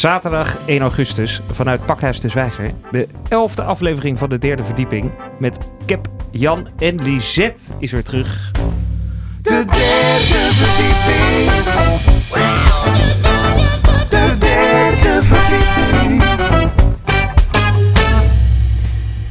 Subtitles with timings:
[0.00, 2.74] Zaterdag 1 augustus vanuit Pakhuis de Zwijger.
[2.90, 5.10] De elfde aflevering van de derde verdieping.
[5.38, 8.50] Met Cap, Jan en Lisette is weer terug.
[9.42, 11.50] De derde verdieping.
[14.10, 16.22] De derde verdieping.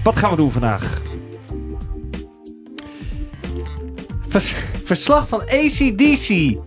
[0.03, 1.01] Wat gaan we doen vandaag?
[4.27, 6.57] Vers- verslag van ACDC.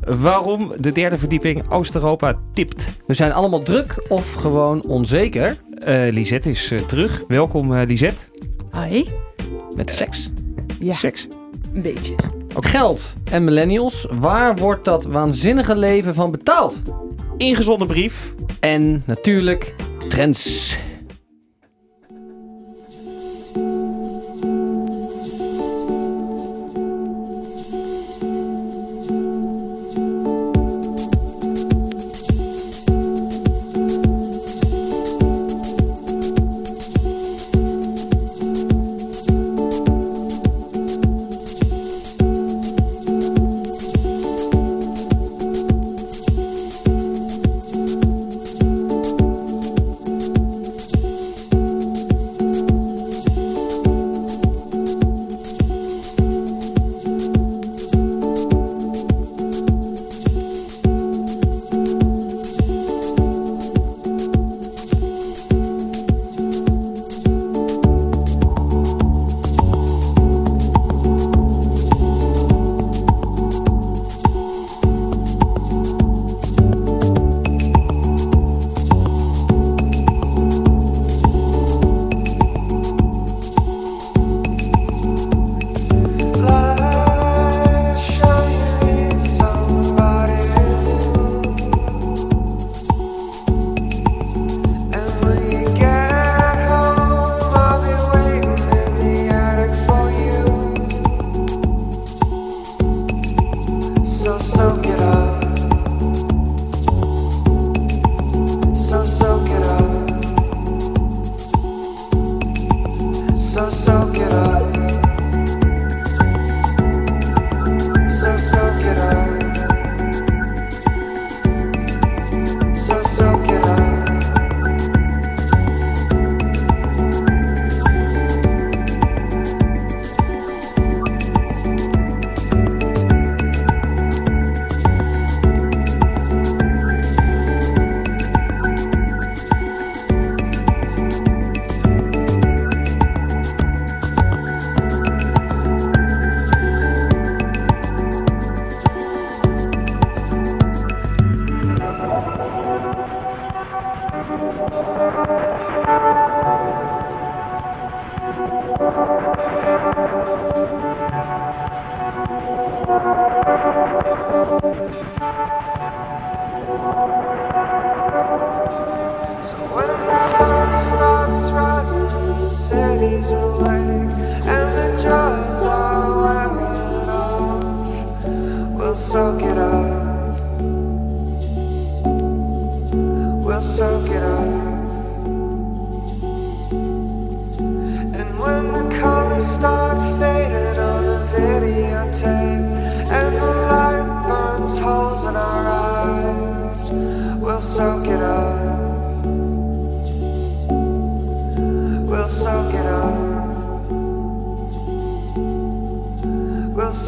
[0.00, 2.90] Waarom de derde verdieping Oost-Europa tipt?
[3.06, 7.22] We zijn allemaal druk of gewoon onzeker Eh Lisette is eh, terug.
[7.28, 8.20] Welkom eh, Lisette.
[8.72, 9.04] Hi.
[9.76, 10.30] met seks.
[10.78, 11.26] Ja, Seks.
[11.74, 12.14] een beetje.
[12.54, 14.06] Ook geld en millennials.
[14.10, 16.82] Waar wordt dat waanzinnige leven van betaald?
[17.36, 18.34] Ingezonden brief.
[18.60, 19.74] En natuurlijk
[20.08, 20.76] trends.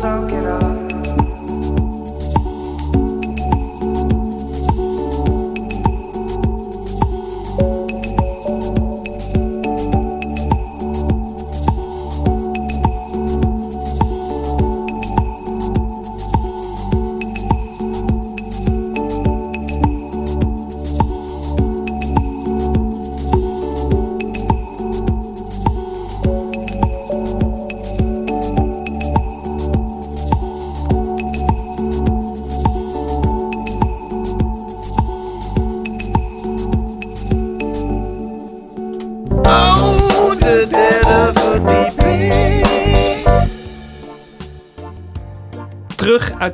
[0.03, 0.62] Soak it up.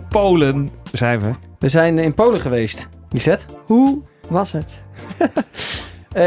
[0.09, 1.31] Polen zijn we.
[1.59, 2.89] We zijn in Polen geweest.
[3.11, 3.45] Lisette?
[3.67, 4.83] Hoe was het?
[6.13, 6.25] Eh,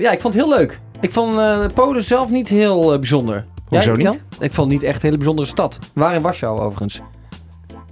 [0.00, 0.80] ja, ik vond het heel leuk.
[1.00, 3.44] Ik vond eh, Polen zelf niet heel eh, bijzonder.
[3.68, 4.06] Hoezo Jij, niet?
[4.06, 4.16] Jan?
[4.40, 5.78] Ik vond het niet echt een hele bijzondere stad.
[5.92, 7.00] Waar in Warschau overigens.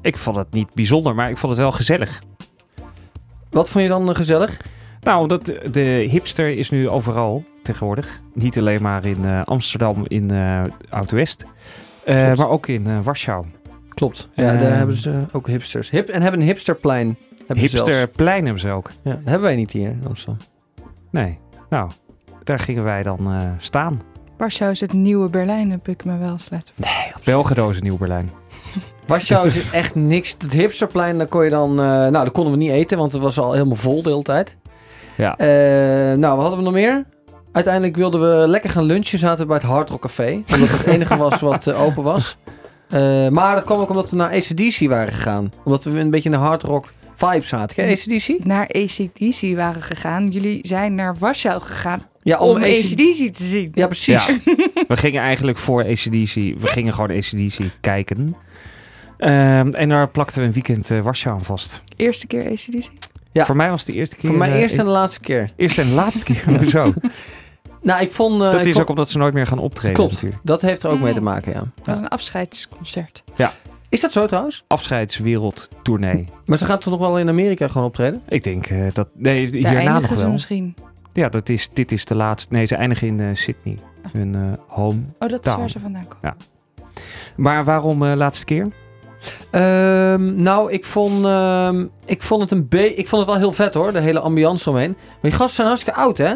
[0.01, 2.23] Ik vond het niet bijzonder, maar ik vond het wel gezellig.
[3.51, 4.57] Wat vond je dan gezellig?
[5.01, 8.21] Nou, omdat de- hipster is nu overal tegenwoordig.
[8.35, 11.45] Niet alleen maar in eh, Amsterdam in eh Oud-West.
[12.05, 13.45] Eh, maar ook in eh, Warschau.
[13.95, 14.29] Klopt.
[14.35, 14.73] Ja, daar Ehm.
[14.77, 15.91] hebben ze ook hipsters.
[15.91, 17.17] Hip, en hebben een hipsterplein.
[17.47, 17.91] Hebben ze zelfs.
[17.91, 18.91] Hipsterplein hebben ze ook.
[19.03, 20.37] Ja, dat hebben wij niet hier in Amsterdam.
[21.11, 21.39] Nee.
[21.71, 21.91] Nou,
[22.45, 24.01] daar gingen wij dan eh, staan.
[24.37, 27.15] Warschau is het nieuwe Berlijn, heb ik me wel eens laten vertellen.
[27.25, 28.31] Belgedozen Nieuw-Berlijn.
[29.07, 30.37] Warschau is echt niks.
[30.39, 31.71] Het hipsterplein, daar kon je dan...
[31.71, 34.23] eh, nou, daar konden we niet eten, want het was al helemaal vol de hele
[34.23, 34.57] tijd.
[35.17, 35.37] Ja.
[35.37, 35.47] Eh,
[36.19, 37.05] nou, wat hadden we nog meer?
[37.53, 39.19] Uiteindelijk wilden we lekker gaan lunchen.
[39.19, 40.43] Zaten we bij het Hard Rock Café.
[40.55, 42.37] Omdat het enige was wat open was.
[42.93, 45.53] Eh, maar dat kwam ook omdat we naar ACDC waren gegaan.
[45.65, 47.77] Omdat we een beetje in de hard rock vibe zaten.
[47.77, 48.45] Ken je ACDC?
[48.45, 50.29] Naar ACDC waren gegaan.
[50.31, 53.71] Jullie zijn naar Warschau gegaan Ja, om, AC ACDC te zien.
[53.75, 54.27] Ja, precies.
[54.27, 54.39] Ja.
[54.89, 56.35] We gingen eigenlijk voor ACDC.
[56.35, 58.37] We gingen gewoon ACDC kijken.
[59.19, 61.81] Ehm, en daar plakten we een weekend eh, Warschau aan vast.
[61.97, 62.89] Eerste keer ACDC?
[63.33, 63.45] Ja.
[63.45, 64.29] Voor mij was het de eerste keer.
[64.29, 65.53] Voor mij eh, eerst en de laatste keer.
[65.57, 66.59] eerste en laatste keer.
[66.59, 66.95] Hoezo?
[67.83, 68.33] Nou, ik vond...
[68.33, 70.13] eh, dat ik is vond- ook omdat ze nooit meer gaan optreden Klopt.
[70.13, 70.41] natuurlijk.
[70.45, 71.15] Dat heeft er ook mee Mm.
[71.15, 71.59] te maken, ja.
[71.59, 73.23] Dat was een afscheidsconcert.
[73.89, 74.65] Is dat zo trouwens?
[74.67, 76.25] Afscheidswereldtournee.
[76.47, 78.23] Maar ze gaan toch nog wel in Amerika gewoon optreden?
[78.29, 79.09] Ik denk eh, dat...
[79.15, 80.31] Nee, Daar hierna nog wel.
[80.31, 80.75] misschien.
[81.13, 82.53] Ja, dat is, dit is de laatste...
[82.55, 83.79] Nee, ze eindigen in eh, Sydney.
[84.13, 85.01] Hun eh, home.
[85.19, 86.37] Oh, dat is waar ze vandaan komen.
[87.37, 88.69] Maar waarom eh, laatste keer?
[89.51, 93.75] Ehm, nou, ik vond, ehm, ik vond het een Ik vond het wel heel vet
[93.75, 94.95] hoor, de hele ambiance eromheen.
[94.99, 96.35] Maar die gasten zijn hartstikke oud, hè?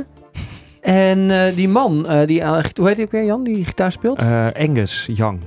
[0.86, 3.92] En eh, die man, eh, die, aan- hoe heet hij ook weer, Jan, die gitaar
[3.92, 4.18] speelt?
[4.18, 5.40] Eh Angus Young.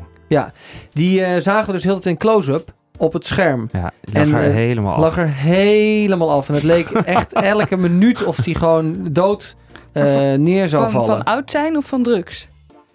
[0.92, 3.70] Die eh, zagen we dus heel de tijd in close-up op het scherm.
[3.72, 5.00] Ja, die lag En, er eh, helemaal af.
[5.00, 6.48] Lag er helemaal af.
[6.50, 9.56] En het leek echt elke minuut of hij gewoon dood
[9.92, 11.08] eh, neer zou Van, vallen.
[11.08, 12.48] van oud zijn of van drugs?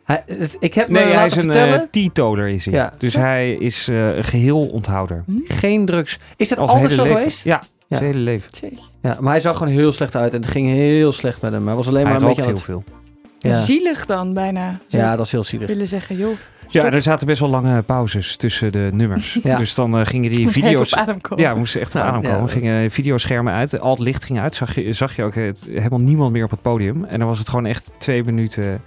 [0.05, 2.75] Hij, het- ik heb me Nee, hij laten is een vertellen, eh teetotaler is hij.
[2.75, 2.93] Ja.
[2.99, 5.25] Dus hij is eh, een geheel onthouder.
[5.45, 6.19] geen drugs.
[6.37, 7.17] Is dat Als altijd zo leven.
[7.17, 7.45] geweest?
[7.45, 7.97] Ja, Ja.
[7.97, 8.51] zijn hele leven.
[8.61, 8.77] Jeetje.
[9.03, 11.67] Ja, maar hij zag gewoon heel slecht uit en het ging heel slecht met hem.
[11.67, 12.85] Hij was alleen Hij maar een rookt beetje heel het...
[13.41, 13.51] veel.
[13.51, 13.53] Ja.
[13.53, 14.79] Zielig dan bijna.
[14.89, 15.67] Zou ja, dat is heel zielig.
[15.69, 16.33] willen zeggen, joh.
[16.69, 19.39] Ja, er zaten best wel lange pauzes tussen de nummers.
[19.43, 19.57] Ja.
[19.57, 20.93] Dus dan eh, gingen die video's...
[20.93, 21.45] op adem komen.
[21.45, 22.41] Ja, we moesten echt op adem komen.
[22.41, 22.47] ja.
[22.47, 23.81] Gingen videoschermen uit.
[23.81, 24.55] Al het licht ging uit.
[24.55, 27.05] Zag je, zag je ook het, helemaal niemand meer op het podium.
[27.05, 28.81] En dan was het gewoon echt twee minuten...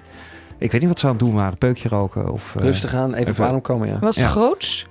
[0.59, 1.57] Ik weet niet wat ze aan het doen waren.
[1.57, 2.55] Peukje roken of...
[2.55, 4.00] eh, Rustig aan, even, even- op adem komen, ja.
[4.00, 4.31] Was het Ja.
[4.31, 4.88] groots?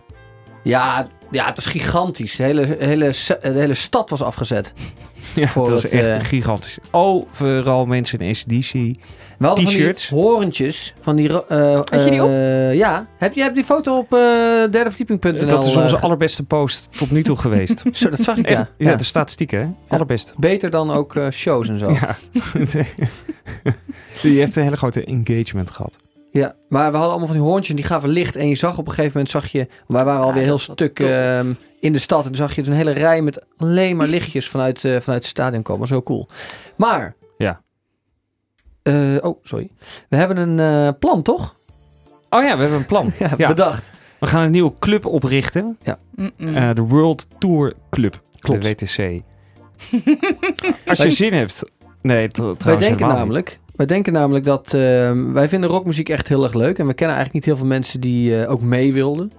[0.63, 2.37] Ja, ja, het was gigantisch.
[2.37, 4.73] De hele, hele, de hele stad was afgezet.
[5.35, 6.79] Ja, voor dat was het, echt eh, gigantisch.
[6.91, 8.73] Overal mensen in ACDC.
[8.73, 10.09] We hadden van die T-shirts.
[10.09, 11.45] horentjes van die...
[11.47, 12.29] eh, Had je die op?
[12.31, 13.07] eh, ja.
[13.19, 14.19] Heb je hebt die foto op eh
[14.71, 15.47] derdeverdieping.nl?
[15.49, 17.83] Dat is onze allerbeste post tot nu toe geweest.
[17.93, 18.69] Zo, dat zag ik, ja.
[18.79, 18.97] ja, ja.
[18.97, 19.67] de statistieken, hè?
[19.95, 20.35] Allerbest.
[20.37, 21.91] Beter dan ook eh, shows en zo.
[21.91, 22.17] Ja.
[22.53, 22.85] Ja.
[24.23, 25.97] Die heeft een hele grote engagement gehad.
[26.69, 28.37] Maar we hadden allemaal van die hoorntjes en die gaven licht.
[28.37, 29.67] En je zag op een gegeven moment, zag je...
[29.87, 32.19] Wij waren alweer heel stuk ehm, in de stad.
[32.19, 35.23] En toen zag je dus een hele rij met alleen maar lichtjes vanuit, eh, vanuit
[35.23, 35.81] het stadion komen.
[35.81, 36.29] Dat was heel cool.
[36.77, 37.15] Maar...
[37.39, 37.61] Ja.
[38.83, 39.71] Eh, oh, sorry.
[40.09, 41.55] We hebben een eh, plan, toch?
[42.31, 43.13] Oh ja, we hebben een plan.
[43.19, 43.49] Ja, Ja.
[43.49, 43.91] bedacht.
[44.21, 45.79] We gaan een nieuwe club oprichten.
[46.37, 48.21] Eh, de World Tour Club.
[48.39, 48.63] Klopt.
[48.63, 49.23] De WTC.
[50.87, 51.63] Als je zin hebt.
[52.03, 56.29] Nee, tr- Wij trouwens denken, namelijk, wij denken namelijk dat ehm, wij vinden rockmuziek echt
[56.29, 56.79] heel erg leuk.
[56.79, 59.33] En we kennen eigenlijk niet heel veel mensen die eh, ook mee wilden.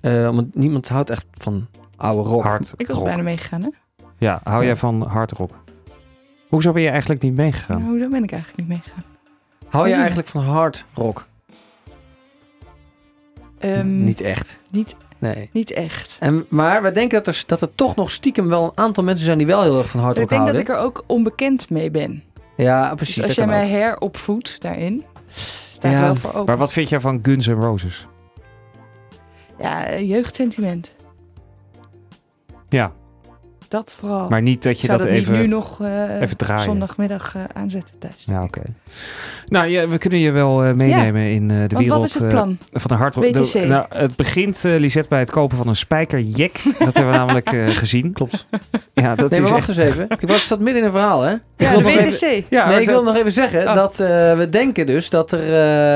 [0.00, 2.42] Eh, omdat niemand houdt echt van oude rock.
[2.42, 3.06] Hard Ik was rock.
[3.06, 3.68] bijna meegegaan, hè?
[4.18, 4.66] Ja, hou Ja.
[4.66, 5.50] jij van hard rock?
[6.48, 7.82] Hoezo ben je eigenlijk niet meegegaan?
[7.82, 9.04] Nou, daar ben ik eigenlijk niet meegegaan.
[9.68, 9.98] Hou je Ja.
[9.98, 11.26] eigenlijk van hard rock?
[13.58, 14.60] Ehm, Niet echt.
[14.70, 15.48] niet, Nee.
[15.52, 16.16] niet echt.
[16.20, 19.24] En, maar we denken dat er, dat er toch nog stiekem wel een aantal mensen
[19.24, 20.74] zijn die wel heel erg van hard Ik rock denk dat houden.
[20.74, 22.22] ik er ook onbekend mee ben.
[22.56, 23.14] Ja, precies.
[23.14, 23.68] Dus als jij mij ook.
[23.68, 25.04] heropvoedt daarin,
[25.72, 26.44] sta ik Ja, wel voor open.
[26.44, 28.06] Maar wat vind jij van Guns N' Roses?
[29.58, 30.94] Ja, jeugdsentiment.
[32.68, 32.92] Ja,
[33.74, 34.28] Dat vooral.
[34.28, 35.32] maar niet dat je dat, dat, even...
[35.32, 36.64] nu nog eh, even draaien.
[36.64, 38.24] zondagmiddag eh, aanzetten thuis.
[38.26, 38.60] Ja, oké.
[39.46, 42.14] Nou, ja, we kunnen je wel eh, meenemen in eh, de Want wereld wat is
[42.14, 42.58] het eh, plan?
[42.72, 43.52] van de hard WTC.
[43.52, 46.52] de- nou, het begint, eh Lisette, bij het kopen van een spijkerjack.
[46.78, 48.12] dat hebben we namelijk eh, gezien.
[48.12, 48.46] Klopt.
[48.92, 49.66] Ja, dat nee, is maar echt...
[49.66, 50.06] wacht eens even.
[50.20, 51.32] Ik was zat midden in een verhaal, hè?
[51.32, 52.44] Ik Ja, de even- WTC.
[52.50, 53.74] Ja, nee, ik wil dat- nog even zeggen Oh.
[53.74, 55.40] dat eh, we denken dus dat er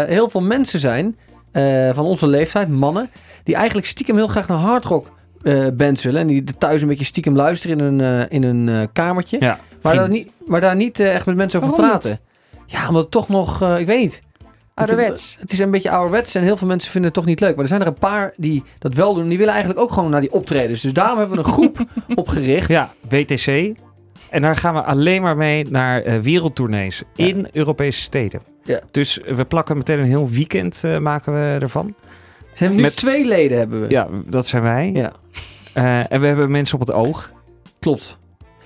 [0.04, 1.16] eh, heel veel mensen zijn
[1.52, 3.10] eh, van onze leeftijd, mannen,
[3.44, 6.20] die eigenlijk stiekem heel graag naar hardrock eh bands willen.
[6.20, 9.36] En die thuis een beetje stiekem luisteren in een, eh, in een eh, kamertje.
[9.40, 12.20] Ja, maar, daar niet, maar daar niet echt met mensen over Waarom praten.
[12.66, 14.22] Ja, omdat het toch nog, eh, ik weet niet.
[14.74, 15.36] Ouderwets.
[15.40, 17.50] Het is een beetje ouderwets en heel veel mensen vinden het toch niet leuk.
[17.54, 19.28] Maar er zijn er een paar die dat wel doen.
[19.28, 20.80] Die willen eigenlijk ook gewoon naar die optredens.
[20.80, 21.78] Dus daarom hebben we een groep
[22.14, 22.68] opgericht.
[22.68, 23.46] Ja, WTC.
[24.30, 27.26] En daar gaan we alleen maar mee naar eh, wereldtournees Ja.
[27.26, 28.40] in Europese steden.
[28.64, 28.80] Ja.
[28.90, 31.94] Dus we plakken meteen een heel weekend eh, maken we ervan.
[32.54, 33.90] Hebben nu Met- twee leden hebben we.
[33.90, 34.90] Ja, dat zijn wij.
[34.94, 35.12] Ja,
[35.74, 37.32] Eh, en we hebben mensen op het oog.
[37.78, 38.18] klopt.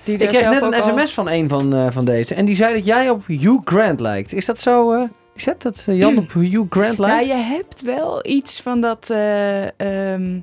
[0.03, 2.35] Die Ik kreeg zelf net een al- sms van een van, eh, van deze.
[2.35, 4.33] En die zei dat jij op Hugh Grant lijkt.
[4.33, 4.91] Is dat zo?
[4.93, 5.03] eh
[5.35, 7.27] is dat dat Jan op Hugh Grant Ja, lijkt?
[7.27, 10.33] je hebt wel iets van dat, eh, ehm,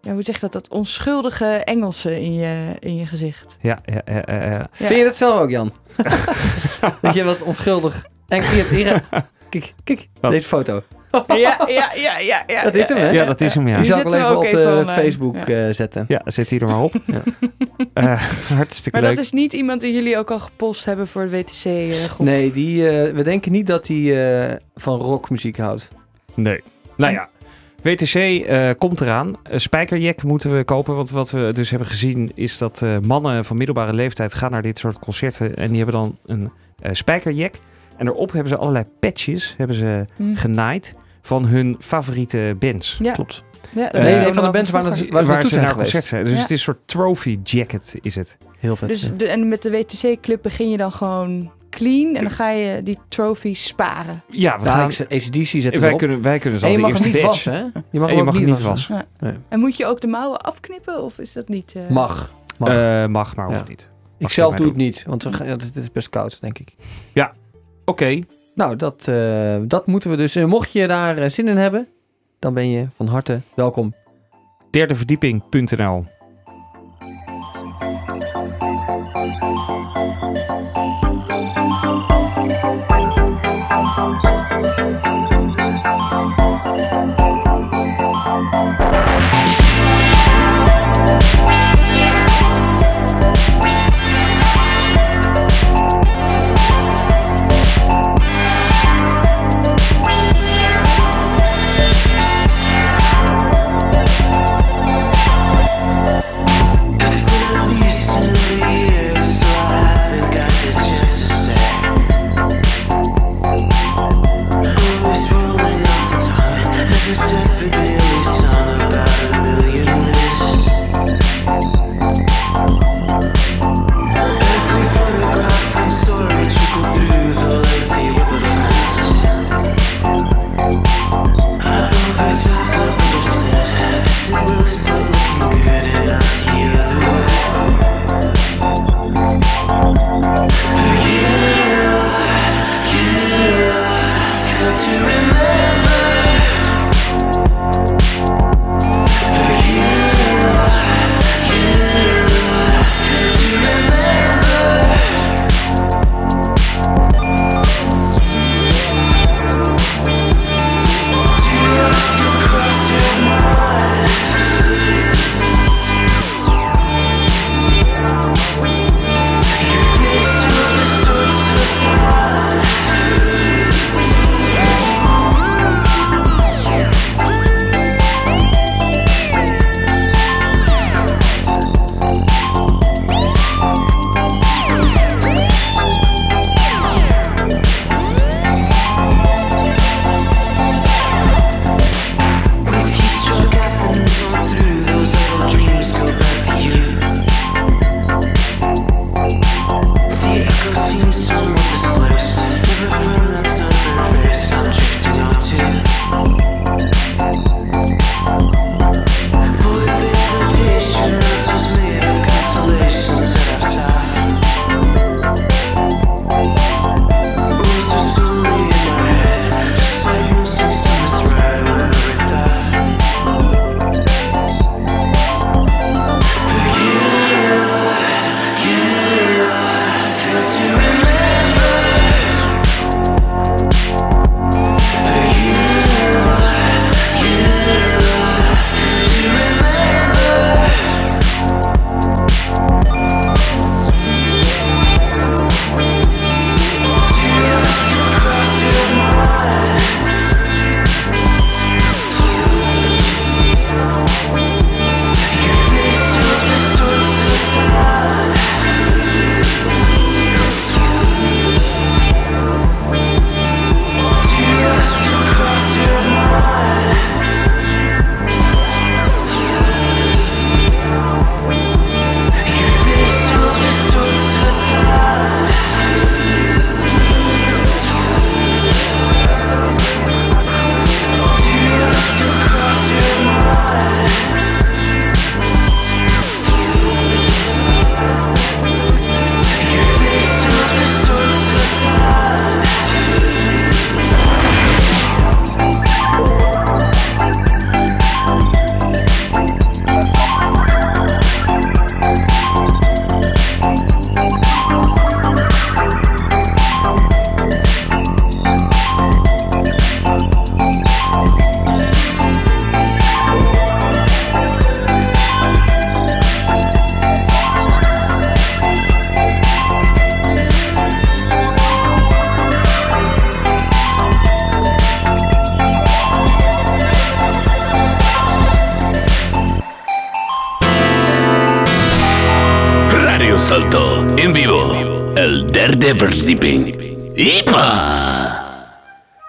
[0.00, 3.56] ja, hoe zeg je dat, dat onschuldige Engelse in je, in je gezicht.
[3.60, 4.50] Ja, ja, ja, ja, ja.
[4.50, 4.68] Ja.
[4.72, 5.72] Vind je dat zelf ook, Jan?
[7.02, 8.04] dat je wat onschuldig...
[8.28, 9.02] En hier, hier,
[9.50, 10.30] kijk, kijk, Wat?
[10.30, 10.82] deze foto.
[11.26, 12.42] Ja, ja, ja, ja.
[12.46, 13.10] ja Dat is hem, hè?
[13.10, 13.74] Ja, dat is hem, ja.
[13.74, 14.92] Die Die zal ik wel even op even online.
[15.02, 15.66] Facebook Ja.
[15.66, 16.04] eh, zetten.
[16.08, 16.94] Ja, zet die er maar op.
[17.06, 17.22] Ja.
[17.92, 19.16] Eh, hartstikke Maar leuk.
[19.16, 22.26] dat is niet iemand die jullie ook al gepost hebben voor de WTC-groep.
[22.26, 25.88] Nee, die, eh, we denken niet dat hij eh, van rockmuziek houdt.
[26.34, 26.60] Nee.
[26.96, 27.28] Nou ja,
[27.82, 29.36] WTC eh, komt eraan.
[29.42, 30.94] Een spijkerjack moeten we kopen.
[30.94, 34.62] Want wat we dus hebben gezien is dat eh, mannen van middelbare leeftijd gaan naar
[34.62, 35.56] dit soort concerten.
[35.56, 37.54] En die hebben dan een eh spijkerjack.
[37.96, 40.34] En erop hebben ze allerlei patches hebben ze Hm.
[40.34, 42.98] genaaid van hun favoriete bands.
[43.02, 43.44] Ja, Klopt.
[43.74, 45.60] ja, dat Eh, nee, nee, we van de bands waar, het- waar ze waar ze
[45.60, 46.24] naar concert zijn.
[46.24, 46.38] Dus Ja.
[46.40, 48.36] het is een soort trophy jacket is het.
[48.58, 48.88] Heel vet.
[48.88, 49.08] Dus ja.
[49.16, 52.98] de, en met de WTC-club begin je dan gewoon clean en dan ga je die
[53.08, 54.22] trophies sparen.
[54.30, 54.90] Ja, we Ja, gaan...
[54.90, 57.26] ik ACDC zet Wij kunnen, wij kunnen zo En je de mag niet badge.
[57.26, 57.60] wassen, hè?
[57.90, 59.06] Je mag je niet wassen.
[59.20, 59.44] wassen.
[59.48, 61.72] En moet je ook de mouwen afknippen of is dat niet...
[61.76, 62.32] eh, Mag.
[62.58, 62.68] Mag.
[62.68, 63.68] Eh, mag, maar hoeft Ja.
[63.68, 63.80] niet.
[64.16, 66.74] ik mag zelf je doe het niet, want ja, dit is best koud, denk ik.
[67.88, 68.20] Oké,
[68.54, 70.34] Nou, dat, eh, dat moeten we dus.
[70.36, 71.88] eh, mocht je daar eh, zin in hebben,
[72.38, 73.94] dan ben je van harte welkom.
[74.70, 76.04] derdeverdieping.nl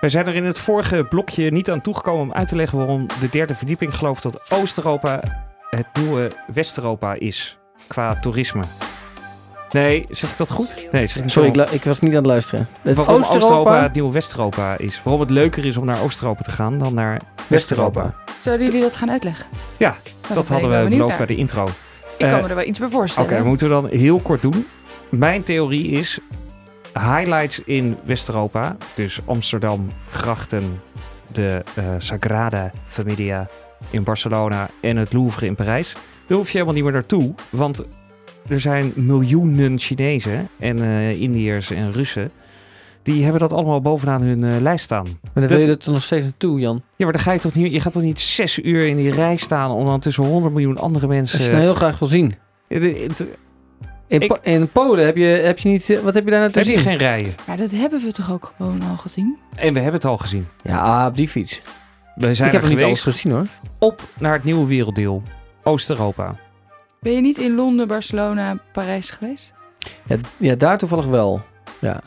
[0.07, 3.05] We zijn er in het vorige blokje niet aan toegekomen om uit te leggen waarom
[3.19, 5.21] de derde verdieping gelooft dat Oost-Europa
[5.69, 8.63] het nieuwe West-Europa is qua toerisme.
[9.71, 10.87] Nee, zeg ik dat goed?
[10.91, 12.67] Nee, zeg ik niet Sorry, ik, ik was niet aan het luisteren.
[12.81, 15.01] Het Waarom Oost-Europa Oost-Europa, het nieuwe West-Europa is.
[15.03, 18.01] Waarom het leuker is om naar Oost-Europa te gaan dan naar West-Europa.
[18.01, 18.33] West-Europa.
[18.41, 19.45] Zouden jullie dat gaan uitleggen?
[19.77, 19.95] Ja,
[20.33, 21.63] dat hadden we beloofd bij de intro.
[21.65, 21.71] Ik
[22.17, 23.45] kan Eh, me er wel iets bij Oké, voorstellen.
[23.45, 24.67] moeten we dan heel kort doen.
[25.09, 26.19] Mijn theorie is
[26.99, 28.77] highlights in West-Europa.
[28.95, 30.81] Dus Amsterdam, Grachten,
[31.31, 33.47] de eh, Sagrada Familia
[33.89, 35.93] in Barcelona en het Louvre in Parijs.
[36.27, 37.83] Daar hoef je helemaal niet meer naartoe, want
[38.47, 42.31] er zijn miljoenen Chinezen en eh, Indiërs en Russen.
[43.03, 45.03] Die hebben dat allemaal bovenaan hun eh, lijst staan.
[45.05, 46.81] Maar dan Dat- wil je er nog steeds naartoe, Jan.
[46.95, 49.11] Ja, maar dan ga je toch niet, je gaat toch niet zes uur in die
[49.11, 51.37] rij staan om dan tussen 100 miljoen andere mensen.
[51.37, 52.33] Je het nou heel graag wil zien.
[52.67, 53.25] Het- het-
[54.07, 55.89] In, Ik- Po- in Polen heb je, heb je niet...
[55.89, 56.83] eh, Wat heb je daar nou te heb je zien?
[56.83, 57.35] geen rijen.
[57.47, 59.37] Maar dat hebben we toch ook gewoon al gezien?
[59.55, 60.47] En we hebben het al gezien.
[60.63, 61.61] Ja, op die fiets.
[62.15, 63.45] We zijn ik heb niet alles gezien hoor.
[63.79, 65.23] op naar het nieuwe werelddeel.
[65.63, 66.35] Oost-Europa.
[66.99, 69.53] Ben je niet in Londen, Barcelona, Parijs geweest?
[70.07, 71.41] Ja, ja, daar toevallig wel.
[71.79, 72.01] Ja.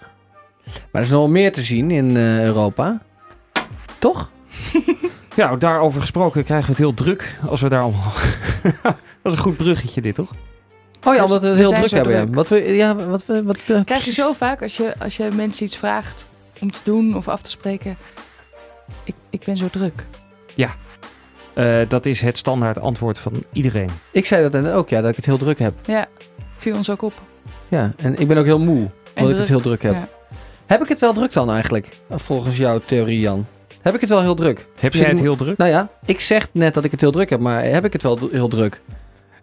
[0.65, 3.01] Maar er is nog wel meer te zien in eh, Europa.
[3.99, 4.31] Toch?
[5.37, 8.13] Ja, daarover gesproken krijgen we het heel druk als we daar allemaal...
[8.83, 10.31] dat is een goed bruggetje dit, toch?
[11.05, 12.13] Oh ja, Dus omdat we het heel druk hebben.
[12.13, 12.23] ja.
[12.23, 12.35] druk.
[12.35, 15.29] Wat we, ja, wat we, wat, eh, Krijg je zo vaak als je, als je
[15.35, 16.27] mensen iets vraagt
[16.61, 17.97] om te doen of af te spreken.
[19.05, 20.05] Ik, ik ben zo druk.
[21.55, 23.91] Eh, dat is het standaard antwoord van iedereen.
[24.11, 25.75] Ik zei dat ook, ja, dat ik het heel druk heb.
[25.87, 26.07] Ja,
[26.57, 27.13] viel ons ook op.
[27.69, 29.93] Ja, en ik ben ook heel moe, omdat ik het heel druk heb.
[29.93, 30.09] Ja.
[30.67, 31.89] Heb ik het wel druk dan eigenlijk?
[32.11, 33.47] Volgens jouw theorie, Jan.
[33.83, 34.67] Heb ik het wel heel druk?
[34.79, 35.57] Heb jij het heel druk?
[35.57, 38.03] Nou ja, ik zeg net dat ik het heel druk heb, maar heb ik het
[38.03, 38.81] wel heel druk?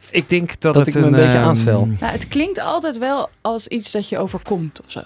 [0.09, 1.85] Ik denk dat, Dat het ik me een beetje ehm, aanstel.
[1.85, 5.01] Nou, het klinkt altijd wel als iets dat je overkomt of zo.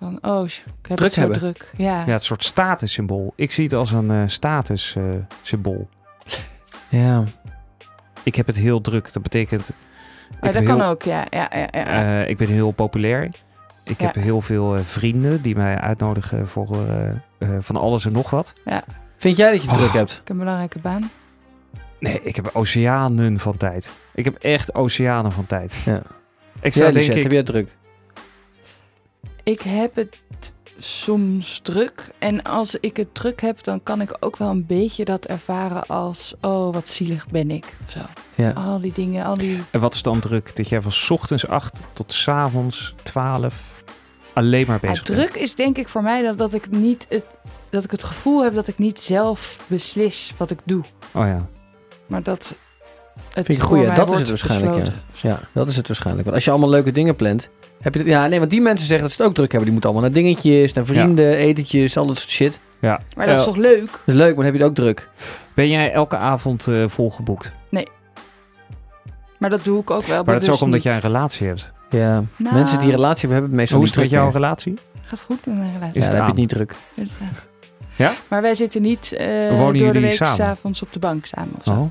[0.00, 1.38] Van, oh, ik heb Druk het zo hebben.
[1.38, 1.70] druk.
[1.76, 2.04] Ja.
[2.06, 3.32] Ja, het soort statussymbool.
[3.36, 5.88] Ik zie het als een eh statussymbool.
[6.88, 7.24] Ja.
[8.22, 9.12] ik heb het heel druk.
[9.12, 9.70] Dat betekent...
[10.28, 11.24] maar ik dat ben kan heel- ook, ja.
[11.30, 12.20] ja, ja, ja.
[12.22, 13.30] Eh, ik ben heel populair.
[13.84, 14.06] Ik Ja.
[14.06, 18.30] heb heel veel eh, vrienden die mij uitnodigen voor eh, eh, van alles en nog
[18.30, 18.52] wat.
[19.16, 19.82] Vind jij dat je het Oh.
[19.82, 20.10] druk hebt?
[20.10, 21.10] ik heb een belangrijke baan.
[21.98, 23.90] Nee, ik heb oceanen van tijd.
[24.14, 25.74] Ik heb echt oceanen van tijd.
[25.84, 26.02] Ja.
[26.60, 27.22] Ik sta Ja, denk ik...
[27.22, 27.76] heb jij het druk?
[29.42, 30.16] Ik heb het
[30.78, 32.10] soms druk.
[32.18, 35.86] En als ik het druk heb, dan kan ik ook wel een beetje dat ervaren
[35.86, 36.34] als...
[36.40, 37.76] Oh, wat zielig ben ik.
[37.84, 38.00] Of zo.
[38.34, 38.50] Ja.
[38.50, 39.58] Al die dingen, al die...
[39.70, 40.56] En wat is dan druk?
[40.56, 43.54] Dat jij van 's ochtends 8 tot 's avonds 12
[44.32, 45.18] alleen maar Ja, bezig bent.
[45.20, 47.24] druk is denk ik voor mij dat, dat ik niet het...
[47.70, 50.84] Dat ik het gevoel heb dat ik niet zelf beslis wat ik doe.
[51.14, 51.46] Oh ja.
[52.08, 52.56] Maar dat
[53.32, 54.88] het Vind ik goed, ja, dat is het waarschijnlijk,
[55.22, 55.38] ja.
[55.54, 56.24] dat is het waarschijnlijk.
[56.24, 58.86] Want als je allemaal leuke dingen plant, heb je het, Ja, nee, want die mensen
[58.86, 59.70] zeggen dat ze het ook druk hebben.
[59.70, 62.60] Die moeten allemaal naar dingetjes, naar vrienden, etentjes, al dat soort shit.
[62.80, 63.00] ja.
[63.16, 63.90] Maar dat is toch leuk?
[63.90, 65.08] Dat is leuk, maar dan heb je het ook druk.
[65.54, 67.54] Ben jij elke avond eh, volgeboekt?
[69.38, 70.82] Maar dat doe ik ook wel Maar dat is ook omdat niet.
[70.82, 71.72] jij een relatie hebt.
[71.90, 74.20] Ja, Nou, mensen die een relatie hebben, hebben het meestal Hoe is niet het met
[74.20, 74.40] jouw meer.
[74.40, 74.74] relatie?
[75.02, 75.94] Gaat goed met mijn relatie.
[75.94, 76.74] Is Ja, dan heb je het niet druk.
[76.94, 77.26] Dus, ja.
[78.04, 78.12] Ja?
[78.28, 81.64] Maar wij zitten niet eh, Wonen door de week s'avonds op de bank samen of
[81.64, 81.70] zo.
[81.70, 81.90] Oh,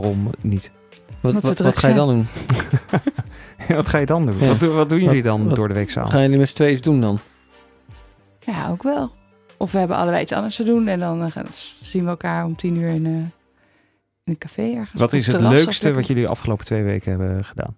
[0.00, 0.70] waarom niet?
[1.20, 2.26] Wat, wat, ga je dan doen?
[3.76, 4.38] wat ga je dan doen?
[4.38, 4.46] Ja.
[4.46, 6.10] Wat, doen- wat doen jullie dan Wat- door de week samen?
[6.10, 7.18] gaan jullie met z'n tweeën doen dan?
[8.40, 9.10] Ja, ook wel.
[9.56, 11.46] Of we hebben allebei iets anders te doen en dan eh, gaan-
[11.80, 13.32] zien we elkaar om tien uur in, eh, in
[14.24, 15.00] een café ergens.
[15.00, 17.76] Wat is het terras leukste wat jullie de afgelopen twee weken hebben gedaan?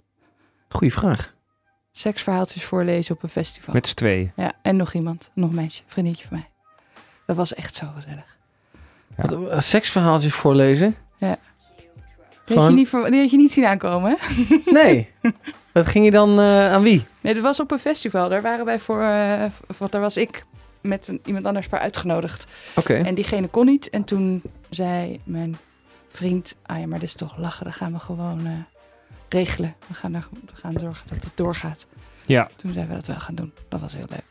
[0.68, 1.34] Goeie vraag.
[1.92, 3.74] Seksverhaaltjes voorlezen op een festival.
[3.74, 4.32] Met z'n tweeën.
[4.36, 5.30] Ja, en nog iemand.
[5.34, 5.82] Nog een meisje.
[5.82, 6.48] Een vriendinnetje van mij.
[7.26, 8.36] Dat was echt zo gezellig.
[9.16, 9.28] Ja.
[9.28, 10.94] Wat, eh, seksverhaaltjes voorlezen?
[12.48, 14.34] Die had, Gewoon- je niet, voor- die had je niet zien aankomen, hè?
[14.80, 15.08] Nee.
[15.72, 17.04] Wat ging je dan eh, aan wie?
[17.22, 18.28] Nee, dat was op een festival.
[18.28, 19.02] Daar waren wij voor...
[19.02, 19.44] eh,
[19.78, 20.44] wat daar was ik
[20.80, 22.46] met een, iemand anders voor uitgenodigd.
[22.76, 22.94] Oké.
[22.94, 23.90] En diegene kon niet.
[23.90, 25.56] En toen zei mijn
[26.08, 26.54] vriend...
[26.66, 27.64] Ah ja, maar dit is toch lachen.
[27.64, 28.52] Dan gaan we gewoon eh,
[29.28, 29.74] regelen.
[29.86, 31.86] We gaan, er, we gaan zorgen dat het doorgaat.
[32.26, 32.48] Ja.
[32.56, 33.52] Toen zijn we dat wel gaan doen.
[33.68, 34.24] Dat was heel leuk.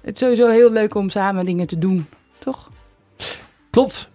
[0.00, 2.06] Het is sowieso heel leuk om samen dingen te doen.
[2.38, 2.70] Toch?
[3.70, 4.08] Klopt.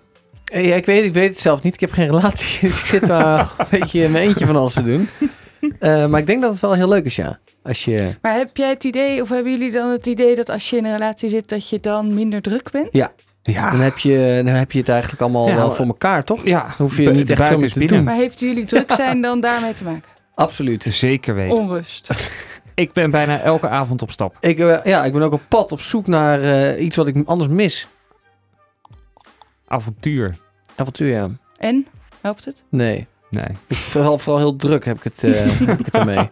[0.46, 1.74] Eh, ja, ik, weet, ik weet het zelf niet.
[1.74, 2.60] Ik heb geen relatie.
[2.70, 5.10] Dus ik zit daar een beetje in mijn eentje van alles te doen.
[5.80, 7.40] Eh, maar ik denk dat het wel heel leuk is, ja.
[7.64, 8.16] Als je...
[8.22, 10.86] Maar heb jij het idee, of hebben jullie dan het idee dat als je in
[10.86, 12.88] een relatie zit, dat je dan minder druk bent?
[12.92, 13.12] Ja.
[13.42, 16.46] Dan, heb je, dan heb je het eigenlijk allemaal Ja, wel voor elkaar, toch?
[16.46, 17.98] Ja, hoef je niet echt veel meer te binnen.
[17.98, 18.06] doen.
[18.06, 20.10] Maar heeft jullie druk zijn dan daarmee te maken?
[20.36, 20.84] Absoluut.
[20.90, 21.58] Zeker weten.
[21.58, 22.10] Onrust.
[22.76, 24.38] Ik ben bijna elke avond op stap.
[24.40, 27.16] Ik, eh, ja, ik ben ook op pad op zoek naar eh, iets wat ik
[27.26, 27.88] anders mis.
[29.76, 30.38] Avontuur.
[30.76, 31.30] Avontuur, ja.
[31.58, 31.88] En?
[32.22, 32.64] Helpt het?
[32.70, 33.08] Nee.
[33.30, 33.46] Nee.
[33.68, 35.32] Ik, vooral, vooral heel druk heb ik het, eh,
[35.68, 36.30] heb ik het ermee.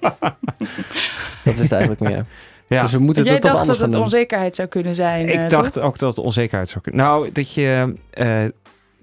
[1.44, 2.26] dat is het eigenlijk meer.
[2.68, 2.82] Ja.
[2.82, 4.14] Dus we moeten Jij het toch dacht anders dat gaan het doen.
[4.14, 5.28] onzekerheid zou kunnen zijn.
[5.28, 7.02] eh, Ik dacht ook dat het onzekerheid zou kunnen.
[7.06, 7.94] Nou, dat je...
[8.10, 8.44] eh,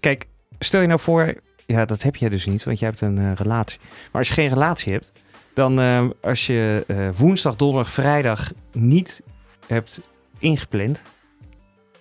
[0.00, 0.26] kijk,
[0.58, 1.34] stel je nou voor...
[1.66, 3.78] Ja, dat heb jij dus niet, want jij hebt een eh, relatie.
[3.80, 5.12] Maar als je geen relatie hebt...
[5.54, 9.22] dan eh, als je eh, woensdag, donderdag, vrijdag niet
[9.66, 10.00] hebt
[10.38, 11.02] ingepland...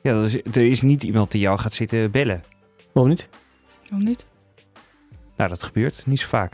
[0.01, 0.11] Ja,
[0.53, 2.43] er is niet iemand die jou gaat zitten bellen.
[2.91, 3.29] Waarom niet?
[3.89, 4.25] Waarom niet?
[5.37, 6.53] Nou, dat gebeurt niet zo vaak.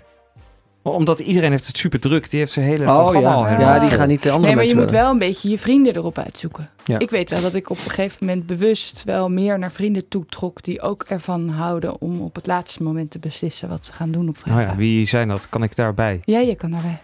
[0.82, 2.30] Omdat iedereen heeft het super druk.
[2.30, 3.50] Die heeft zijn hele Oh programma al ja.
[3.50, 5.02] helemaal ja, die gaan niet de andere Nee, maar je moet bellen.
[5.02, 6.70] wel een beetje je vrienden erop uitzoeken.
[6.86, 7.00] Ja.
[7.00, 10.26] Ik weet wel dat ik op een gegeven moment bewust wel meer naar vrienden toe
[10.26, 14.12] trok die ook ervan houden om op het laatste moment te beslissen wat ze gaan
[14.12, 14.72] doen op vrijdag.
[14.72, 15.50] ja, wie zijn dat?
[15.50, 16.22] Kan ik daarbij?
[16.26, 17.02] Ja, je kan daarbij.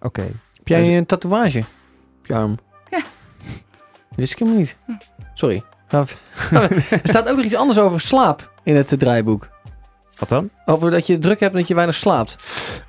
[0.00, 0.22] Oké.
[0.56, 1.58] Heb jij een tatoeage
[2.18, 2.58] op je arm?
[2.90, 3.02] Ja.
[4.16, 4.76] Wist ik helemaal niet.
[4.86, 4.92] Hm.
[5.34, 5.62] Sorry.
[5.86, 6.06] Gaan
[6.68, 9.48] we- er staat ook nog iets anders over slaap in het draaiboek.
[10.18, 10.50] Wat dan?
[10.66, 12.36] Over dat je druk hebt en dat je weinig slaapt.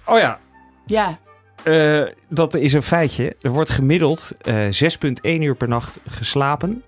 [0.05, 0.39] Oh ja,
[0.85, 1.17] Ja,
[1.63, 3.35] Eh, dat is een feitje.
[3.41, 6.83] Er wordt gemiddeld eh 6,1 uur per nacht geslapen.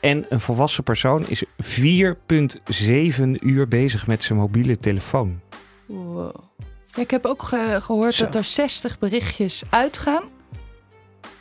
[0.00, 5.40] En een volwassen persoon is 4,7 uur bezig met zijn mobiele telefoon.
[5.86, 6.34] Wow.
[6.94, 8.24] Ja, ik heb ook ge- gehoord Zo.
[8.24, 10.22] dat er 60 berichtjes uitgaan.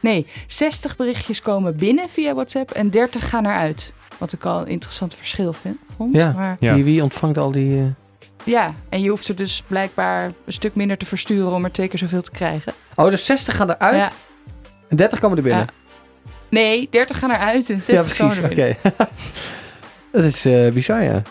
[0.03, 3.93] Nee, 60 berichtjes komen binnen via WhatsApp en 30 gaan eruit.
[4.17, 6.15] Wat ik al een interessant verschil vind, vond.
[6.15, 6.31] Ja.
[6.31, 6.73] Maar, Ja.
[6.73, 7.77] Wie, wie ontvangt al die...
[7.79, 7.83] eh,
[8.43, 11.87] ja, en je hoeft er dus blijkbaar een stuk minder te versturen om er twee
[11.87, 12.73] keer zoveel te krijgen.
[12.95, 14.11] Oh, dus 60 gaan eruit Ja.
[14.89, 15.67] en 30 komen er binnen.
[16.49, 18.17] Nee, 30 gaan eruit en 60 Ja, precies.
[18.39, 18.61] komen Oké.
[18.61, 19.07] er binnen.
[20.11, 21.21] dat is eh, bizar, ja.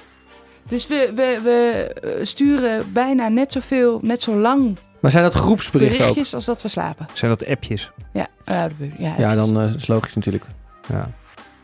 [0.68, 5.34] Dus we, we, we eh, sturen bijna net zoveel, net zo lang Maar zijn dat
[5.34, 6.00] groepsberichten ook?
[6.08, 7.06] berichtjes als dat we slapen.
[7.12, 7.90] Zijn dat appjes?
[8.12, 10.44] Ja, we- ja, Ja, dan eh, is het logisch natuurlijk.
[10.88, 11.10] Ja.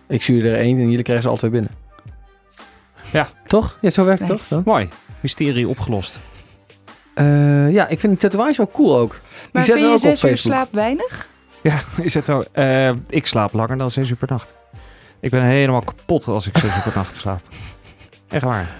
[0.08, 1.70] Ik stuur er één en jullie krijgen ze alle twee binnen.
[3.12, 3.28] Ja.
[3.46, 3.78] Toch?
[3.80, 4.48] Ja, zo werkt het Nice.
[4.48, 4.64] toch?
[4.64, 4.72] Dan?
[4.74, 4.88] Mooi.
[5.20, 6.18] Mysterie opgelost.
[7.14, 9.20] Eh, ja, ik vind die tatoeage wel cool ook.
[9.52, 10.54] Maar zetten vind je ook op zes uur Facebook.
[10.54, 11.28] slaap weinig?
[11.62, 12.44] Ja, is het zo?
[12.52, 14.54] Eh, ik slaap langer dan 6 uur per nacht.
[15.20, 17.40] Ik ben helemaal kapot als ik 6 uur per nacht slaap.
[18.28, 18.70] Echt waar.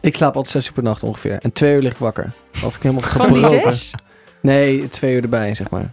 [0.00, 1.38] Ik slaap altijd zes uur per nacht ongeveer.
[1.42, 2.32] En twee uur lig ik wakker.
[2.64, 3.72] Als ik helemaal Van die gebroken.
[3.72, 3.94] zes?
[4.40, 5.92] Nee, twee uur erbij, zeg maar.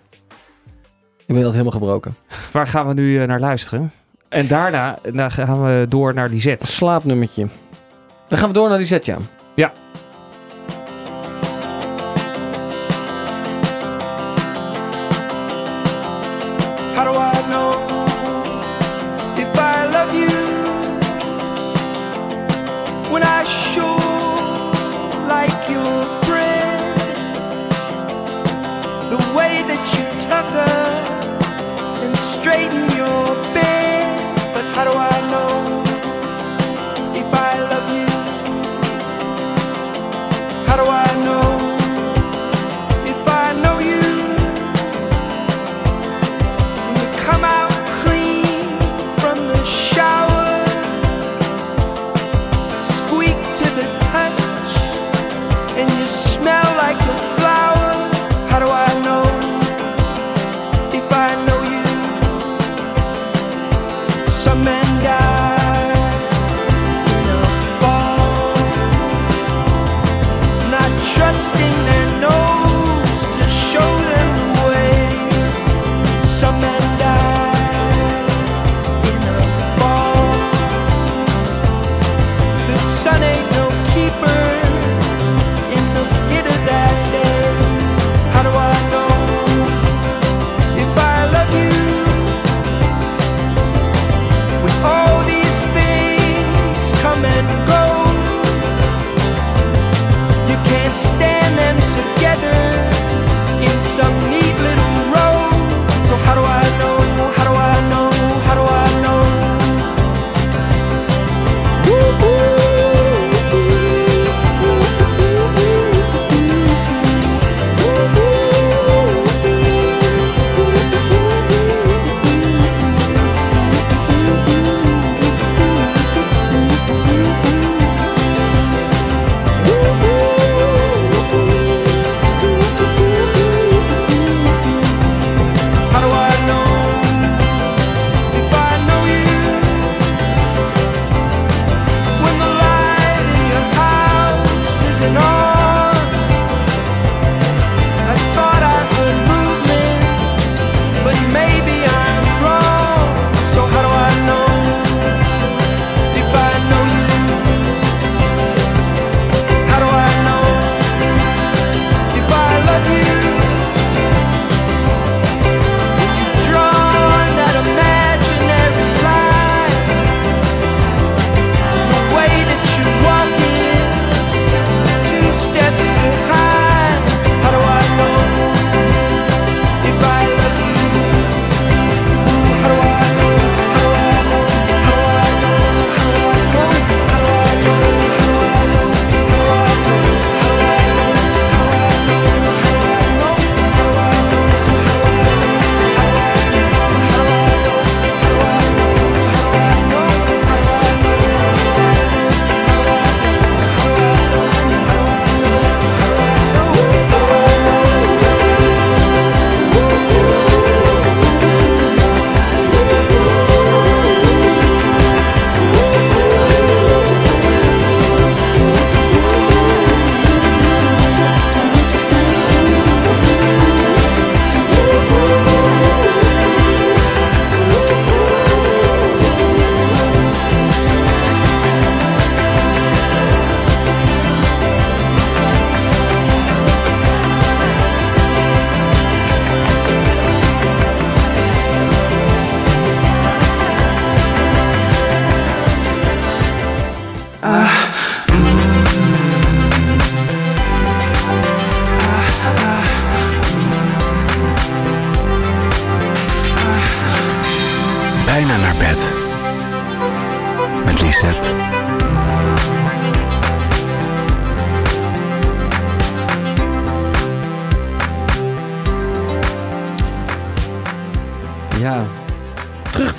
[1.18, 2.16] Ik ben altijd helemaal gebroken.
[2.52, 3.92] Waar gaan we nu eh, naar luisteren?
[4.30, 6.64] En daarna dan gaan we door naar die zet.
[6.68, 7.48] Slaapnummertje.
[8.28, 9.18] Dan gaan we door naar die zet, ja.
[9.56, 9.70] How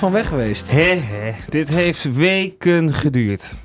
[0.03, 0.73] van weg geweest.
[1.49, 3.55] Dit heeft weken geduurd.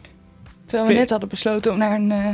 [0.65, 2.27] Terwijl we net hadden besloten om naar een, eh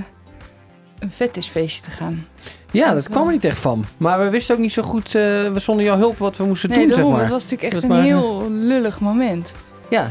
[0.98, 2.26] een fetishfeestje te gaan.
[2.70, 3.84] Ja, dat kwam er niet echt van.
[3.96, 6.68] Maar we wisten ook niet zo goed, eh, we zonder jouw hulp, wat we moesten
[6.68, 7.12] Nee, doen, zeg daarom.
[7.12, 7.22] maar.
[7.22, 9.54] Het was natuurlijk echt Dat een maar- heel lullig moment.
[9.90, 10.10] Ja.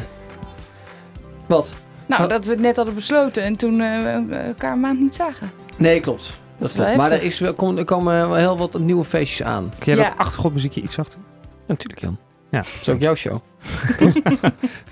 [1.47, 1.73] Wat?
[2.07, 5.15] Nou, dat we het net hadden besloten en toen eh, we elkaar een maand niet
[5.15, 5.51] zagen.
[5.77, 6.33] Nee, klopt.
[6.57, 6.99] Dat is wel klopt.
[7.01, 7.53] Maar er, is, er
[7.85, 9.63] komen heel wat nieuwe feestjes aan.
[9.79, 10.09] Kun jij Ja.
[10.09, 11.19] dat achtergrondmuziekje iets zachter?
[11.67, 12.17] Natuurlijk, Jan.
[12.53, 12.59] Ja.
[12.59, 13.39] Dat is ook jouw show.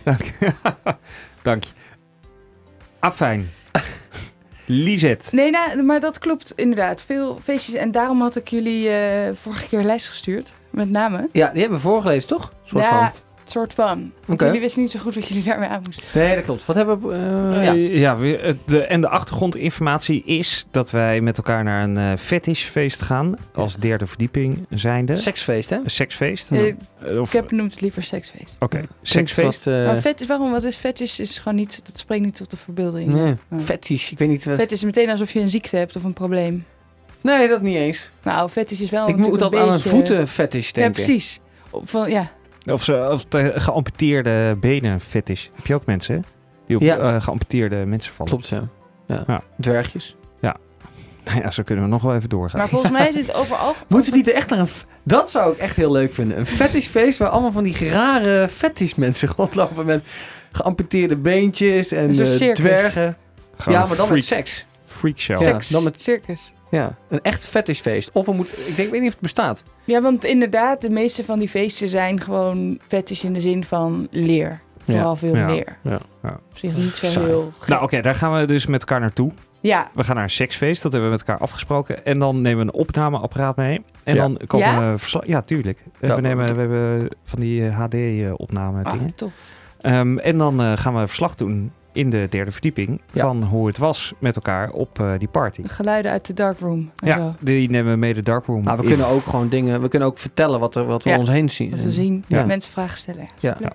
[0.04, 0.54] Dank je.
[1.41, 1.71] Dank je.
[3.00, 3.50] Afijn.
[4.65, 5.36] Lisette.
[5.36, 7.04] Nee, nou, maar dat klopt inderdaad.
[7.04, 7.76] Veel feestjes.
[7.76, 10.54] En daarom had ik jullie eh, vorige keer een lijst gestuurd.
[10.69, 11.30] Met name.
[11.32, 12.54] Ja, die hebben we voorgelezen, toch?
[12.63, 13.21] Soort ja, van.
[13.52, 14.12] Soort van.
[14.26, 14.46] Want Oké.
[14.46, 16.06] jullie wisten niet zo goed wat jullie daarmee aan moesten.
[16.14, 16.66] Nee, dat klopt.
[16.66, 17.14] Wat hebben we...
[17.60, 17.72] eh, ja.
[18.00, 23.02] Ja, we- de, en de achtergrondinformatie is dat wij met elkaar naar een eh fetishfeest
[23.02, 23.36] gaan.
[23.54, 25.16] Als derde verdieping zijnde.
[25.16, 25.76] Seksfeest, hè?
[25.76, 26.52] Een seksfeest.
[26.52, 28.56] Eh, Of, ik heb noemt het liever seksfeest.
[28.60, 29.64] Oké, Klinkt seksfeest.
[29.66, 30.52] wat, eh, maar vet is waarom?
[30.52, 31.20] Wat is fetish?
[31.20, 33.14] Is gewoon niet, dat spreekt niet tot de verbeelding.
[33.14, 33.58] Nee, Ja.
[33.60, 34.12] fetish.
[34.12, 34.56] Ik weet niet wat...
[34.56, 36.66] Vet is meteen alsof je een ziekte hebt of een probleem.
[37.22, 38.10] Nee, dat niet eens.
[38.24, 40.16] Nou, fetish is wel ik natuurlijk moet een altijd aan een beetje...
[40.16, 40.92] voetenfetish Ja, denken.
[40.92, 41.40] precies.
[41.70, 42.32] Of Van, ja,
[42.65, 45.47] Of, ze, of de geamputeerde benen fetish.
[45.56, 46.26] Heb je ook mensen
[46.67, 46.97] die op Ja.
[46.97, 48.32] eh, geamputeerde mensen vallen.
[48.32, 48.63] Klopt, ja.
[49.08, 49.24] ja.
[49.28, 49.41] Ja.
[49.60, 50.15] Dwergjes.
[51.26, 52.60] Nou ja, zo kunnen we nog wel even doorgaan.
[52.60, 53.76] maar volgens mij is het overal...
[53.88, 54.67] Moeten niet er echt naar een...
[55.04, 56.38] Dat zou ik echt heel leuk vinden.
[56.39, 60.04] Een fetishfeest waar allemaal van die rare fetish mensen rondlopen met
[60.52, 63.17] geamputeerde beentjes en eh, dwergen.
[63.58, 64.65] Gewoon ja, maar dan freak, met seks.
[64.86, 65.38] freak show.
[65.38, 65.43] Ja.
[65.43, 66.54] Seks, dan met- circus.
[66.71, 68.10] Ja, een echt fetishfeest.
[68.13, 68.57] Of we moeten...
[68.67, 69.63] Ik, denk, ik weet niet of het bestaat.
[69.84, 74.07] Ja, want inderdaad, de meeste van die feesten zijn gewoon fetish in de zin van
[74.12, 74.62] leer.
[74.86, 75.47] Vooral veel Ja.
[75.47, 75.77] leer.
[75.84, 75.99] Ja.
[76.23, 76.29] Ja.
[76.49, 77.69] Op zich niet zo heel gek.
[77.69, 79.31] Nou oké, daar gaan we dus met elkaar naartoe.
[79.60, 82.05] Ja, We gaan naar een seksfeest, dat hebben we met elkaar afgesproken.
[82.05, 83.84] En dan nemen we een opnameapparaat mee.
[84.03, 84.21] En Ja.
[84.21, 84.95] dan komen Ja?
[84.95, 85.21] we...
[85.25, 85.84] Ja, tuurlijk.
[85.99, 89.15] Eh, Ja, we, nemen, we hebben van die HD-opname ah, dingen.
[89.15, 89.31] tof.
[89.81, 93.01] Ehm, en dan eh, gaan we verslag doen in de derde verdieping...
[93.13, 93.21] Ja.
[93.21, 95.62] van hoe het was met elkaar op eh, die party.
[95.65, 96.91] Geluiden uit de darkroom.
[96.95, 97.36] Ja, zo.
[97.39, 98.88] die nemen we mee de darkroom Maar we in.
[98.89, 99.82] kunnen ook gewoon dingen...
[99.82, 101.17] We kunnen ook vertellen wat, er, wat we Ja.
[101.17, 101.69] ons heen zien.
[101.71, 102.45] Dat we zien, Ja.
[102.45, 103.27] mensen vragen stellen.
[103.39, 103.56] Ja.
[103.60, 103.71] Ja.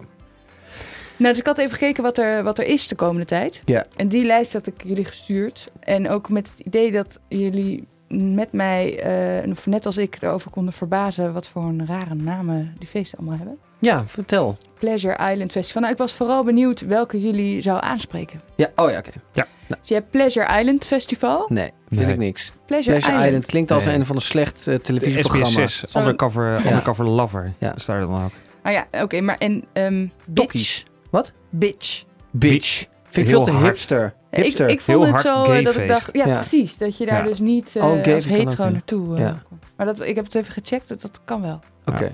[1.18, 3.62] Nou, dus ik had even gekeken wat er, wat er is de komende tijd.
[3.64, 3.85] Ja.
[3.96, 5.70] En die lijst had ik jullie gestuurd.
[5.81, 8.99] En ook met het idee dat jullie met mij,
[9.42, 11.33] eh, of net als ik, erover konden verbazen...
[11.33, 13.59] wat voor een rare namen die feesten allemaal hebben.
[13.79, 14.57] Ja, vertel.
[14.79, 15.83] Pleasure Island Festival.
[15.83, 18.40] Nou, ik was vooral benieuwd welke jullie zou aanspreken.
[18.55, 19.11] Ja, oh ja, oké.
[19.69, 21.47] Dus je hebt Pleasure Island Festival.
[21.49, 22.12] Nee, vind Nee.
[22.12, 22.53] ik niks.
[22.66, 23.95] Pleasure, Pleasure Island, klinkt als Nee.
[23.95, 25.66] een van een slecht eh, De televisieprogramma.
[25.69, 27.53] SBS6, undercover, undercover lover.
[27.59, 27.75] Ja.
[27.75, 28.31] Is daar dan ook.
[28.62, 29.21] Ah ja, oké.
[29.21, 30.83] maar en ehm bitch.
[31.11, 31.33] Wat?
[31.51, 32.05] Bitch.
[32.31, 32.85] Bitch.
[33.05, 33.64] Vind ik veel te hard.
[33.64, 34.14] hipster.
[34.37, 34.68] Ik, Hipster.
[34.68, 36.35] ik vond Heel het zo eh, dat ik dacht, ja, Ja.
[36.35, 37.31] precies, dat je daar Ja.
[37.31, 39.42] dus niet eh, Oh, gay als hetero naartoe eh, Ja.
[39.49, 39.59] kon.
[39.77, 41.61] Maar dat, ik heb het even gecheckt, dat, dat kan wel.
[41.85, 42.12] Oké.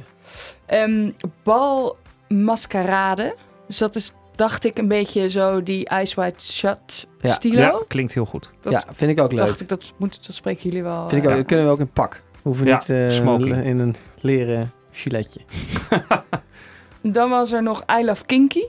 [0.66, 1.10] Ehm
[1.42, 1.96] bal
[2.28, 3.34] mascarade.
[3.66, 7.32] Dus dat is, dacht ik, een beetje zo die Ice White Shut Ja.
[7.32, 7.60] stilo.
[7.60, 8.50] Ja, klinkt heel goed.
[8.62, 9.40] Dat Ja, vind ik ook leuk.
[9.46, 11.08] dacht ik, dat, moet, dat spreken jullie wel.
[11.08, 12.22] Vind ik eh, ook, kunnen we ook in pak.
[12.42, 13.64] Hoeven Ja, niet eh, smoking.
[13.64, 15.40] in een leren giletje.
[17.02, 18.64] Dan was er nog I Love Kinky.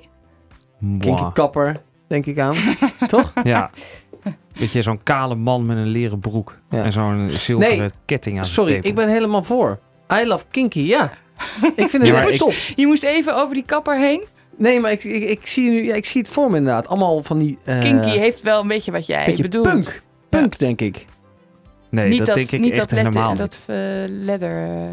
[1.00, 1.76] Kinky kapper,
[2.08, 2.56] denk ik aan.
[3.08, 3.34] Toch?
[3.44, 3.70] Ja.
[4.54, 6.60] Weet je, zo'n kale man met een leren broek.
[6.70, 6.84] Ja.
[6.84, 9.80] En zo'n zilveren Nee, ketting aan zijn Sorry, ik ben helemaal voor.
[10.14, 11.12] I love kinky, ja.
[11.76, 12.54] Ik vind het Ja, ik- top.
[12.76, 14.24] Je moest even over die kapper heen.
[14.58, 16.88] Nee, maar ik, ik, ik, zie nu, ja, ik zie het voor me inderdaad.
[16.88, 17.58] Allemaal van die...
[17.64, 19.68] eh, Kinky heeft wel een beetje wat jij beetje bedoelt.
[19.70, 20.02] punk.
[20.30, 21.06] Punk, denk ik.
[21.90, 23.40] Nee, niet dat, dat, denk ik niet echt dat letter, helemaal niet.
[23.40, 23.76] dat eh,
[24.08, 24.68] leather.
[24.68, 24.90] eh,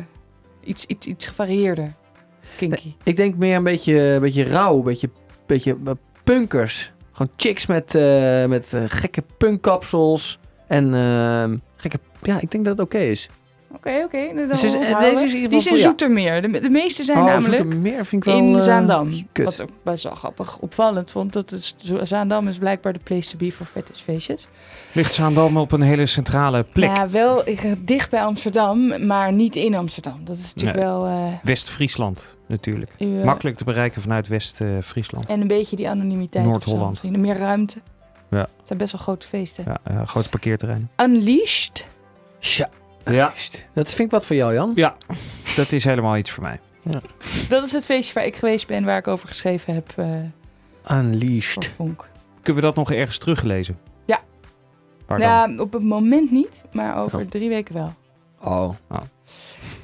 [0.68, 1.92] iets, iets, iets gevarieerder.
[2.56, 2.94] Kinky.
[3.02, 5.10] Ik denk meer een beetje, een beetje rauw, een beetje,
[5.46, 5.76] beetje
[6.24, 6.92] punkers.
[7.20, 10.38] Gewoon chicks met, eh, met eh, gekke punkkapsels.
[10.66, 11.98] En ehm, gekke...
[12.22, 13.28] Ja, ik denk dat het oké is.
[13.74, 14.26] Oké, oké.
[14.34, 15.82] dan Dus is- deze is in ieder Die geval- ja.
[15.82, 16.42] Zoetermeer.
[16.42, 18.38] De, de meeste zijn Oh, namelijk Zoetermeer vind ik wel...
[18.42, 19.26] in eh, Zaandam.
[19.32, 19.44] kut.
[19.44, 21.32] Wat ook best wel grappig opvallend vond.
[21.32, 24.46] Dat het, Zo- Zaandam is blijkbaar de place to be voor fetishfeestjes.
[24.92, 26.96] Ligt Zaandam op een hele centrale plek.
[26.96, 30.20] Ja, wel ik, dicht bij Amsterdam, maar niet in Amsterdam.
[30.24, 30.86] Dat is natuurlijk Nee.
[30.86, 31.06] wel...
[31.06, 32.90] eh, West-Friesland natuurlijk.
[32.98, 35.28] uw, eh, Makkelijk te bereiken vanuit West-Friesland.
[35.28, 36.44] En een beetje die anonimiteit.
[36.46, 36.90] of zo Noord-Holland.
[36.90, 37.20] misschien.
[37.20, 37.78] Meer ruimte.
[38.30, 38.38] Ja.
[38.38, 39.64] Het zijn best wel grote feesten.
[39.66, 40.90] Ja, ja, grote parkeerterrein.
[40.96, 41.86] Unleashed.
[42.38, 42.68] Ja.
[43.04, 43.32] Ja.
[43.74, 44.72] Dat vind ik wat voor jou, Jan.
[44.74, 44.96] ja,
[45.56, 46.60] dat is helemaal iets voor mij.
[47.48, 50.06] Dat is het feestje waar ik geweest ben, waar ik over geschreven heb eh
[50.86, 51.70] voor Unleashed.
[52.42, 53.78] Kunnen we dat nog ergens teruglezen?
[54.06, 54.20] Ja.
[55.06, 55.28] Waar dan?
[55.28, 57.26] Ja, op het moment niet, maar over Oh.
[57.28, 57.94] drie weken wel.
[58.42, 58.74] Oh.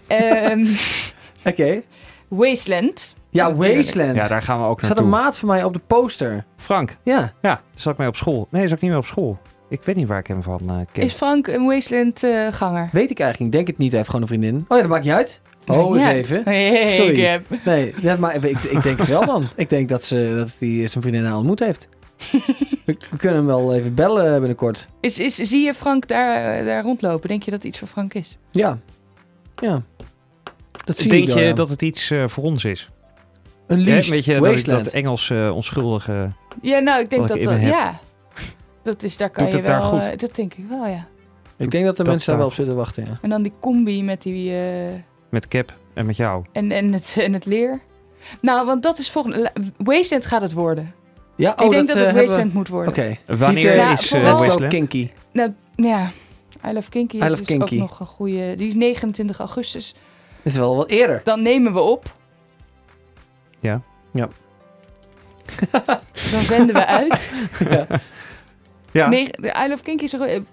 [0.07, 0.67] Ehm,
[1.51, 1.83] Oké.
[2.29, 3.15] Wasteland.
[3.31, 3.55] Ja.
[3.55, 4.17] Wasteland.
[4.17, 5.23] Ja, daar gaan we ook Er staat een naartoe.
[5.25, 6.45] maat van mij op de poster.
[6.57, 7.19] Frank, Ja.
[7.19, 8.49] ja, daar zat ik mee op school.
[8.51, 9.39] Nee, daar zat ik niet mee op school.
[9.69, 11.03] Ik weet niet waar ik hem van eh, ken.
[11.03, 12.89] Is Frank een Wasteland-ganger?
[12.93, 13.53] Weet ik eigenlijk niet.
[13.53, 13.89] Denk het niet.
[13.89, 14.65] Hij heeft gewoon een vriendin.
[14.69, 15.41] Oh ja, dat maakt niet uit.
[15.67, 16.13] Oh, eens Ja.
[16.13, 16.43] even.
[16.45, 17.11] Hey, Sorry.
[17.15, 17.47] ik heb...
[17.65, 19.45] Nee, ja, maar ik, ik denk het wel dan.
[19.57, 21.89] Ik denk dat, ze, dat hij zijn vriendin al ontmoet heeft.
[22.85, 24.89] we, we kunnen hem wel even bellen binnenkort.
[25.01, 27.29] Is, is, zie je Frank daar, daar rondlopen?
[27.29, 28.39] Denk je dat het iets voor Frank is?
[28.51, 28.79] Ja.
[29.63, 29.83] Ja.
[30.85, 31.53] Dat zie Denk ik je ja.
[31.53, 32.91] dat het iets eh, voor ons is?
[33.67, 34.85] Een Hè, leased weet je, dat, Wasteland.
[34.85, 36.29] dat Engels eh, onschuldige...
[36.63, 37.61] Ja, nou, ik denk dat ik heb.
[37.61, 37.99] Ja.
[38.87, 39.89] Dat is, daar kan Doet je het daar wel...
[39.89, 40.07] goed?
[40.11, 41.07] eh, dat denk ik wel, ja.
[41.57, 43.19] Ik denk dat de Dat mensen daar wel op zitten wachten, ja.
[43.23, 44.57] En dan die combi met die...
[44.59, 44.93] eh,
[45.31, 46.45] Met Cap en met jou.
[46.53, 47.81] en, en, het, en het leer.
[48.41, 49.39] Nou, want dat is volgende...
[49.41, 50.95] la- Wasteland gaat het worden.
[51.37, 52.89] Ja, ik denk dat het we- Wasteland moet worden.
[52.93, 53.17] Oké.
[53.39, 54.67] Wanneer Ja, is Wasteland?
[54.73, 55.11] kinky.
[55.33, 56.11] Nou, ja.
[56.67, 57.75] I Love Kinky I is Love dus Kinky.
[57.75, 58.55] ook nog een goede...
[58.57, 59.93] Die is 29 augustus.
[60.43, 61.21] Dat is wel wat eerder.
[61.25, 62.13] Dan nemen we op.
[63.61, 63.81] Ja.
[64.13, 64.29] Ja.
[66.33, 67.31] Dan zenden we uit.
[67.71, 67.87] Ja.
[69.09, 70.47] Nee, de I Love Kinky is een,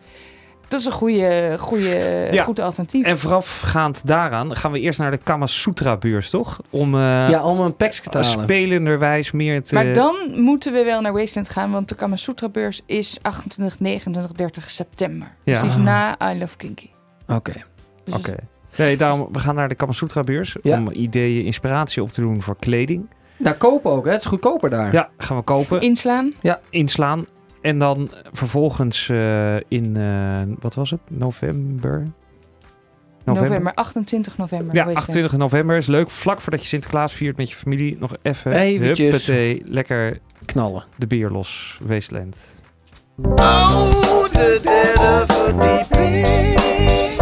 [0.67, 2.43] dat is een goede, goede, Ja.
[2.43, 3.05] goed alternatief.
[3.05, 6.61] En voorafgaand daaraan gaan we eerst naar de Kama Sutra beurs, toch?
[6.69, 8.41] Om eh ja, om een pekske te halen.
[8.43, 9.75] spelenderwijs meer te...
[9.75, 13.79] maar dan moeten we wel naar Wasteland gaan, want de Kama Sutra beurs is 28,
[13.79, 15.27] 29, 30 september.
[15.43, 15.51] Ja.
[15.53, 16.89] Dus die is na I Love Kinky.
[17.27, 17.53] Oké.
[18.03, 18.35] Dus Oké.
[18.77, 20.77] Nee, daarom, we gaan naar de Kama Sutra beurs Ja.
[20.77, 23.09] om ideeën, inspiratie op te doen voor kleding.
[23.37, 24.11] Nou, kopen ook, hè?
[24.11, 24.93] Het is goedkoper daar.
[24.93, 26.33] Ja, gaan we kopen, Inslaan.
[26.69, 27.25] inslaan.
[27.63, 30.99] En dan vervolgens eh, in, eh, wat was het?
[31.09, 32.07] November?
[33.25, 33.73] November.
[33.73, 34.75] 28 november.
[34.75, 35.07] Ja, Wasteland.
[35.07, 36.09] 28 november is leuk.
[36.09, 37.97] Vlak voordat je Sinterklaas viert met je familie.
[37.99, 39.27] Nog even, Eventjes.
[39.27, 40.83] huppatee, lekker Knallen.
[40.97, 42.55] de bier los, Wasteland.
[43.17, 43.91] Oh,
[46.85, 47.12] of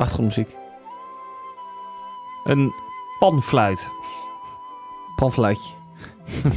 [0.00, 0.56] Achtergrondmuziek.
[2.44, 2.72] Een
[3.18, 3.90] panfluit.
[5.16, 5.72] Panfluitje.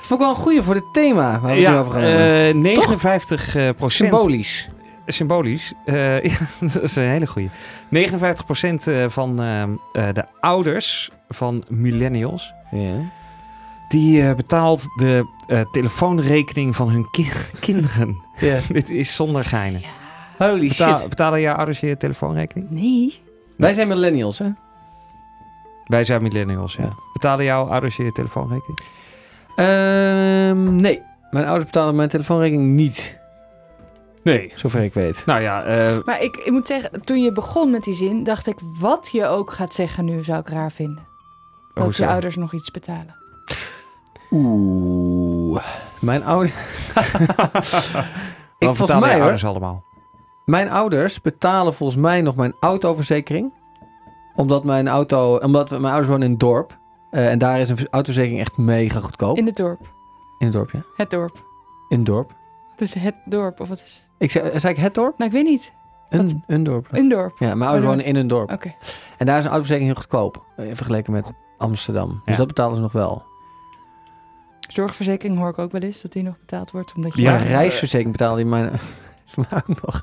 [0.00, 2.48] Vond ik wel een goeie voor dit thema waar we het nu over gaan hebben.
[2.48, 4.10] eh 59 eh, procent.
[4.10, 4.68] Symbolisch.
[5.06, 5.72] Symbolisch.
[5.84, 7.50] Eh, ja, dat is een hele goeie.
[7.88, 9.68] 59 procent eh, van eh, eh,
[10.14, 12.52] de ouders van millennials...
[12.70, 12.94] Ja.
[13.88, 18.22] die eh, betaalt de eh, telefoonrekening van hun ki- kinderen.
[18.38, 18.58] ja.
[18.68, 19.82] Dit is zonder geinen.
[20.48, 21.08] Holy Betaal, shit.
[21.08, 22.70] betalen jouw ouders je telefoonrekening?
[22.70, 23.20] Nee.
[23.56, 24.50] Wij zijn millennials, hè?
[25.86, 26.84] Wij zijn millennials, ja.
[26.84, 26.92] Ja.
[27.12, 28.78] Betalen jouw ouders je telefoonrekening?
[29.56, 31.02] Ehm, nee.
[31.30, 33.20] Mijn ouders betalen mijn telefoonrekening niet.
[34.22, 34.52] Nee.
[34.54, 35.22] Zover ik weet.
[35.26, 38.46] Nou ja, eh, Maar ik, ik moet zeggen, toen je begon met die zin, dacht
[38.46, 41.06] ik, wat je ook gaat zeggen nu, zou ik raar vinden.
[41.74, 43.14] Dat je ouders nog iets betalen.
[44.30, 45.62] Oeh.
[45.98, 46.52] Mijn ouders...
[46.94, 47.02] wat
[48.58, 49.84] volgens betalen mij, ouders allemaal?
[50.44, 53.52] Mijn ouders betalen volgens mij nog mijn autoverzekering.
[54.34, 55.36] Omdat mijn auto...
[55.36, 56.78] Omdat we- mijn ouders wonen in het dorp.
[57.10, 59.36] Eh, en daar is een autoverzekering echt mega goedkoop.
[59.36, 59.80] In het dorp.
[60.38, 60.82] In het dorp, ja.
[60.96, 61.44] Het dorp.
[61.88, 62.30] In het dorp.
[62.70, 64.10] Het is het dorp, of wat is...
[64.18, 65.18] Ik zei, zei ik het dorp?
[65.18, 65.72] Nou, ik weet niet.
[66.10, 66.20] Wat?
[66.22, 66.86] Een, een dorp.
[66.90, 67.38] Een dorp.
[67.38, 68.52] Ja, mijn ouders Oh, wonen in een dorp.
[68.52, 68.74] Oké.
[69.18, 70.44] En daar is een autoverzekering heel goedkoop.
[70.56, 72.20] eh, Vergeleken met Amsterdam.
[72.24, 73.22] Dus dat betalen ze nog wel.
[74.68, 76.92] Zorgverzekering hoor ik ook wel eens, dat die nog betaald wordt.
[76.96, 78.70] Omdat je Ja, reisverzekering betaalde die mijn...
[79.82, 80.02] nog.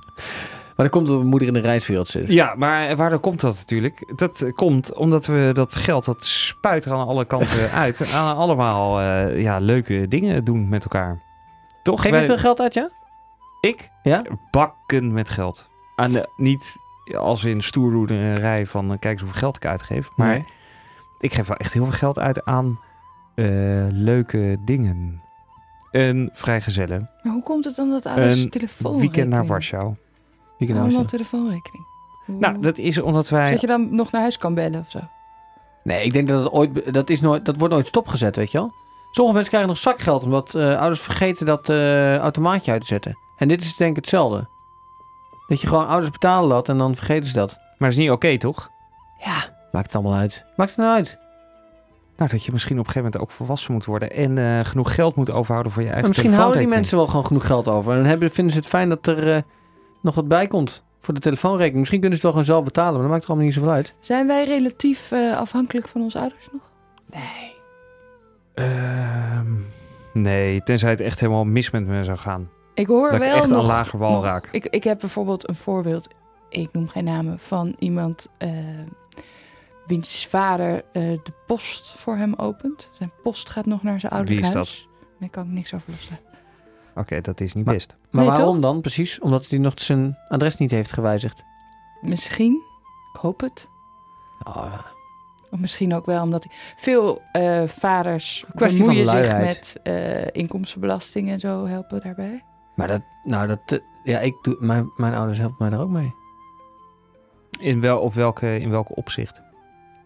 [0.75, 2.27] Maar dat komt omdat mijn moeder in de reiswereld zit.
[2.31, 4.13] Ja, maar waardoor komt dat natuurlijk?
[4.15, 8.11] Dat komt omdat we dat geld, dat spuit er aan alle kanten uit.
[8.13, 11.21] Aan allemaal eh, ja, leuke dingen doen met elkaar.
[11.83, 12.01] Toch?
[12.01, 12.89] Geef je Wij- veel geld uit, ja?
[13.61, 13.89] Ik?
[14.03, 14.23] Ja?
[14.51, 15.67] Bakken met geld.
[15.95, 16.75] Aan de, niet
[17.17, 20.09] als in stoerroederij van eh, kijk eens hoeveel geld ik uitgeef.
[20.15, 20.45] Maar Nee.
[21.19, 22.79] ik geef wel echt heel veel geld uit aan
[23.35, 23.45] eh,
[23.89, 25.21] leuke dingen.
[25.91, 27.09] Een vrijgezellen.
[27.23, 29.13] Maar hoe komt het dan dat ouders Een telefoonrekening...
[29.13, 29.93] Weekend naar Warschau.
[30.57, 31.83] Wie kan nou Allemaal telefoonrekening.
[32.25, 33.51] Hoe- Nou, dat is omdat wij...
[33.51, 34.99] Dat je dan nog naar huis kan bellen of zo.
[35.83, 36.93] Nee, ik denk dat het ooit...
[36.93, 38.71] Dat, is nooit, dat wordt nooit stopgezet, weet je wel?
[39.11, 43.17] Sommige mensen krijgen nog zakgeld omdat eh, ouders vergeten dat eh, automaatje uit te zetten.
[43.37, 44.47] En dit is denk ik hetzelfde.
[45.47, 47.55] Dat je gewoon ouders betalen dat en dan vergeten ze dat.
[47.57, 48.69] Maar dat is niet oké, toch?
[49.25, 50.45] Ja, maakt het allemaal uit.
[50.55, 51.17] Maakt het nou uit?
[52.19, 54.95] Nou, dat je misschien op een gegeven moment ook volwassen moet worden en eh, genoeg
[54.95, 57.67] geld moet overhouden voor je eigen Maar misschien houden die mensen wel gewoon genoeg geld
[57.67, 57.91] over.
[57.91, 59.41] En dan hebben, vinden ze het fijn dat er eh,
[60.01, 61.77] nog wat bij komt voor de telefoonrekening.
[61.79, 63.71] Misschien kunnen ze het wel gewoon zelf betalen, maar dat maakt er allemaal niet zoveel
[63.71, 63.95] uit.
[63.99, 66.61] Zijn wij relatief eh, afhankelijk van onze ouders nog?
[67.05, 67.53] Nee.
[68.53, 69.47] Ehm,
[70.13, 72.49] nee, tenzij het echt helemaal mis met me zou gaan.
[72.73, 74.49] Ik hoor Dat ik wel echt nog, aan lager wal nog- raak.
[74.51, 76.07] Ik, ik heb bijvoorbeeld een voorbeeld.
[76.49, 78.49] Ik noem geen namen van iemand eh,
[79.89, 82.89] wiens vader eh, de post voor hem opent.
[82.91, 84.87] Zijn post gaat nog naar zijn ouderlijk Wie is huis.
[85.19, 86.25] Daar kan ik niks over loslaten.
[86.95, 87.97] Oké, dat is niet Maar- best.
[88.11, 88.71] Maar Nee, waarom toch?
[88.71, 89.19] dan precies?
[89.19, 91.43] Omdat hij nog zijn adres niet heeft gewijzigd.
[92.01, 92.53] Misschien,
[93.13, 93.67] ik hoop het.
[94.47, 94.73] Oh,
[95.51, 96.53] Of misschien ook wel omdat hij...
[96.77, 102.43] veel eh, vaders kwestie bemoeien van zich met eh, inkomstenbelasting en zo helpen daarbij.
[102.75, 106.13] maar dat, nou dat, ja, ik doe, mijn, mijn ouders helpen mij daar ook mee.
[107.59, 109.41] In, wel, op welke, in welke opzicht?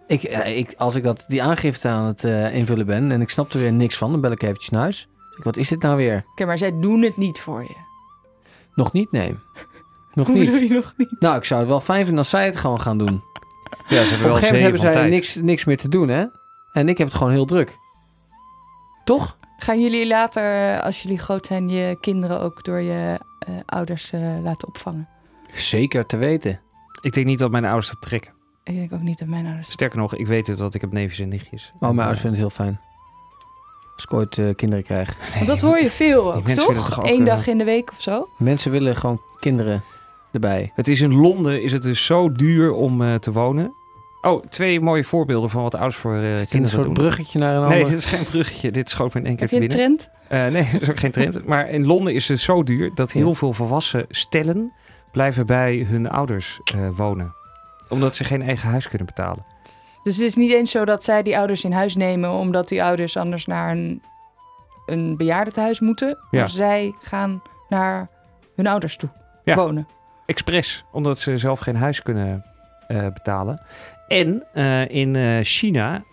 [0.08, 3.30] Ik, eh, ik, als ik dat, die aangifte aan het eh, invullen ben en ik
[3.30, 5.08] snap er weer niks van, dan bel ik eventjes naar huis.
[5.38, 6.26] Ik, wat is dit nou weer?
[6.32, 7.76] Oké, maar zij doen het niet voor je.
[8.76, 9.12] Nog niet?
[9.12, 9.36] Nee.
[10.14, 10.60] Nog Hoe niet.
[10.60, 11.16] je nog niet?
[11.20, 13.24] Nou, ik zou het wel fijn vinden als zij het gewoon gaan doen.
[13.88, 15.12] Ja, ze Op hebben een wel gegeven moment hebben zij tijd.
[15.12, 16.26] niks, niks meer te doen, hè?
[16.74, 17.78] En ik heb het gewoon heel druk.
[19.04, 19.38] Toch?
[19.58, 20.43] Gaan jullie later,
[20.76, 25.08] eh, als jullie groot zijn, je kinderen ook door je eh, ouders eh, laten opvangen?
[25.54, 26.60] Zeker te weten.
[27.01, 28.34] Ik denk niet dat mijn ouders dat trekken.
[28.64, 29.72] Ik denk ook niet dat mijn ouders...
[29.72, 31.72] Sterker nog, ik weet het dat ik heb neefjes en nichtjes.
[31.76, 32.80] Oh, mijn ouders vinden het heel fijn.
[33.95, 35.16] Als ik ooit eh, kinderen krijg.
[35.36, 36.74] Want dat hoor je veel ook, toch?
[36.76, 38.30] toch ook, Eén eh, dag in de week of zo?
[38.38, 39.84] Mensen willen gewoon kinderen
[40.32, 40.72] erbij.
[40.76, 43.74] Het is in Londen is het dus zo duur om eh, te wonen.
[44.22, 46.93] Oh, twee mooie voorbeelden van wat ouders voor eh, Een kinderen soort doen.
[46.93, 47.89] bruggetje naar een Nee, ander.
[47.95, 48.72] dit is geen bruggetje.
[48.72, 49.97] Dit schoot me in één keer Heb te je een binnen.
[49.97, 50.11] trend?
[50.28, 51.45] Eh, nee, dat is ook geen trend.
[51.47, 53.34] Maar in Londen is het zo duur dat heel Ja.
[53.34, 54.74] veel volwassen stellen
[55.11, 57.34] blijven bij hun ouders eh, wonen.
[57.93, 59.45] Omdat ze geen eigen huis kunnen betalen.
[60.03, 62.29] Dus het is niet eens zo dat zij die ouders in huis nemen...
[62.31, 64.01] omdat die ouders anders naar een,
[64.85, 66.07] een bejaardentehuis moeten.
[66.31, 66.39] Ja.
[66.39, 68.09] Maar zij gaan naar
[68.55, 69.09] hun ouders toe
[69.43, 69.55] Ja.
[69.55, 69.87] wonen.
[70.25, 72.45] Expres, omdat ze zelf geen huis kunnen
[72.87, 73.61] eh, betalen.
[74.07, 76.03] En eh, in eh, China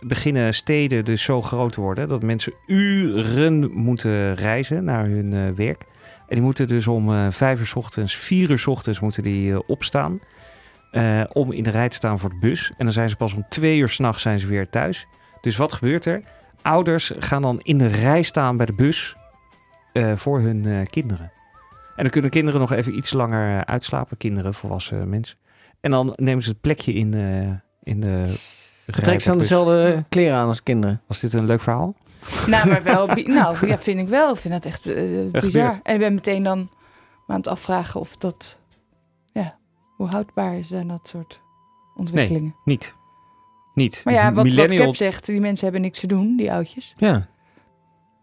[0.00, 5.84] beginnen steden dus zo groot te worden dat mensen uren moeten reizen naar hun werk.
[6.28, 9.68] En die moeten dus om vijf uur 's ochtends, vier uur 's ochtends moeten die
[9.68, 10.20] opstaan.
[10.92, 12.72] Eh, om in de rij te staan voor de bus.
[12.76, 15.06] En dan zijn ze pas om twee uur s'nachts zijn ze weer thuis.
[15.40, 16.22] Dus wat gebeurt er?
[16.62, 19.16] Ouders gaan dan in de rij staan bij de bus
[19.92, 21.32] eh, voor hun eh, kinderen.
[21.96, 24.16] En dan kunnen kinderen nog even iets langer uitslapen.
[24.16, 25.36] Kinderen, volwassen mensen.
[25.80, 28.36] En dan nemen ze het plekje in, eh, in de...
[28.86, 31.00] Trek ze dan dezelfde kleren aan als kinderen?
[31.06, 31.94] Was dit een leuk verhaal?
[32.46, 33.06] Nou, maar wel.
[33.26, 34.32] Nou, ja, vind ik wel.
[34.32, 35.80] Ik vind dat echt eh, bizar.
[35.82, 36.70] En ik ben meteen dan
[37.26, 38.58] aan het afvragen of dat.
[39.96, 41.40] Hoe houdbaar zijn dat soort
[41.96, 42.54] ontwikkelingen?
[42.64, 42.94] Niet.
[43.74, 44.00] Niet.
[44.04, 46.94] Maar ja, wat, wat Millennial- Cap zegt, die mensen hebben niks te doen, die oudjes.
[46.96, 47.26] Ja.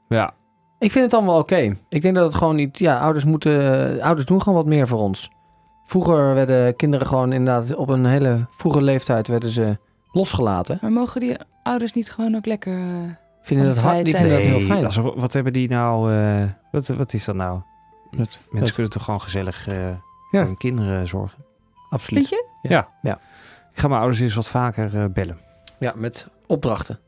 [0.09, 0.33] Ja,
[0.79, 1.77] Ik vind het allemaal oké.
[1.89, 2.79] Ik denk dat het gewoon niet...
[2.79, 4.01] Ja, ouders moeten...
[4.01, 5.29] Ouders doen gewoon wat meer voor ons.
[5.85, 7.75] Vroeger werden kinderen gewoon inderdaad...
[7.75, 9.77] Op een hele vroege leeftijd werden ze
[10.11, 10.77] losgelaten.
[10.81, 12.73] Maar mogen die ouders niet gewoon ook lekker.
[12.77, 13.09] eh,
[13.41, 14.85] Vinden dat, hard, die vinden dat Nee, heel fijn.
[14.85, 16.13] als wat hebben die nou...
[16.13, 17.59] eh, wat, wat is dat nou?
[18.09, 19.75] Dat- Mensen dat- kunnen toch gewoon gezellig eh,
[20.31, 21.45] voor hun kinderen zorgen.
[21.89, 22.27] Absoluut.
[22.27, 22.69] Vind je?
[23.71, 25.37] Ik ga mijn ouders eens wat vaker eh, bellen.
[25.79, 26.99] Ja, met opdrachten.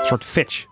[0.00, 0.66] Een soort fetch.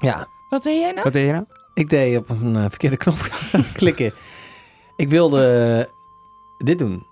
[0.00, 1.02] Ja, Wat deed jij nou?
[1.02, 1.44] Wat deed je nou?
[1.74, 3.18] ik deed op een eh, verkeerde knop
[3.72, 4.12] klikken.
[4.96, 5.88] Ik wilde
[6.58, 7.06] dit doen.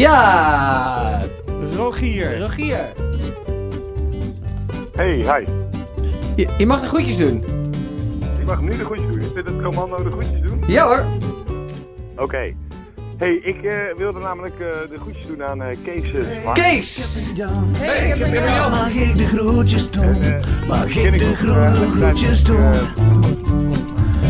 [0.00, 1.20] Ja!
[1.76, 2.38] Rogier.
[2.38, 2.92] Rogier.
[4.94, 5.46] Hey, hi.
[6.36, 7.44] Je, je mag de groetjes doen.
[8.38, 9.20] Ik mag nu de groetjes doen.
[9.20, 10.62] Is dit het commando de groetjes doen?
[10.66, 11.04] Ja hoor.
[12.16, 12.54] Oké.
[13.16, 16.58] Hey, ik eh, wilde namelijk eh, de groetjes doen aan eh, Kees Zwart.
[16.58, 17.16] Kees!
[17.78, 18.70] Hey, ik heb Jan.
[18.70, 20.22] Mag ik de groetjes doen?
[20.22, 22.72] En, Mag ik de groetjes doen?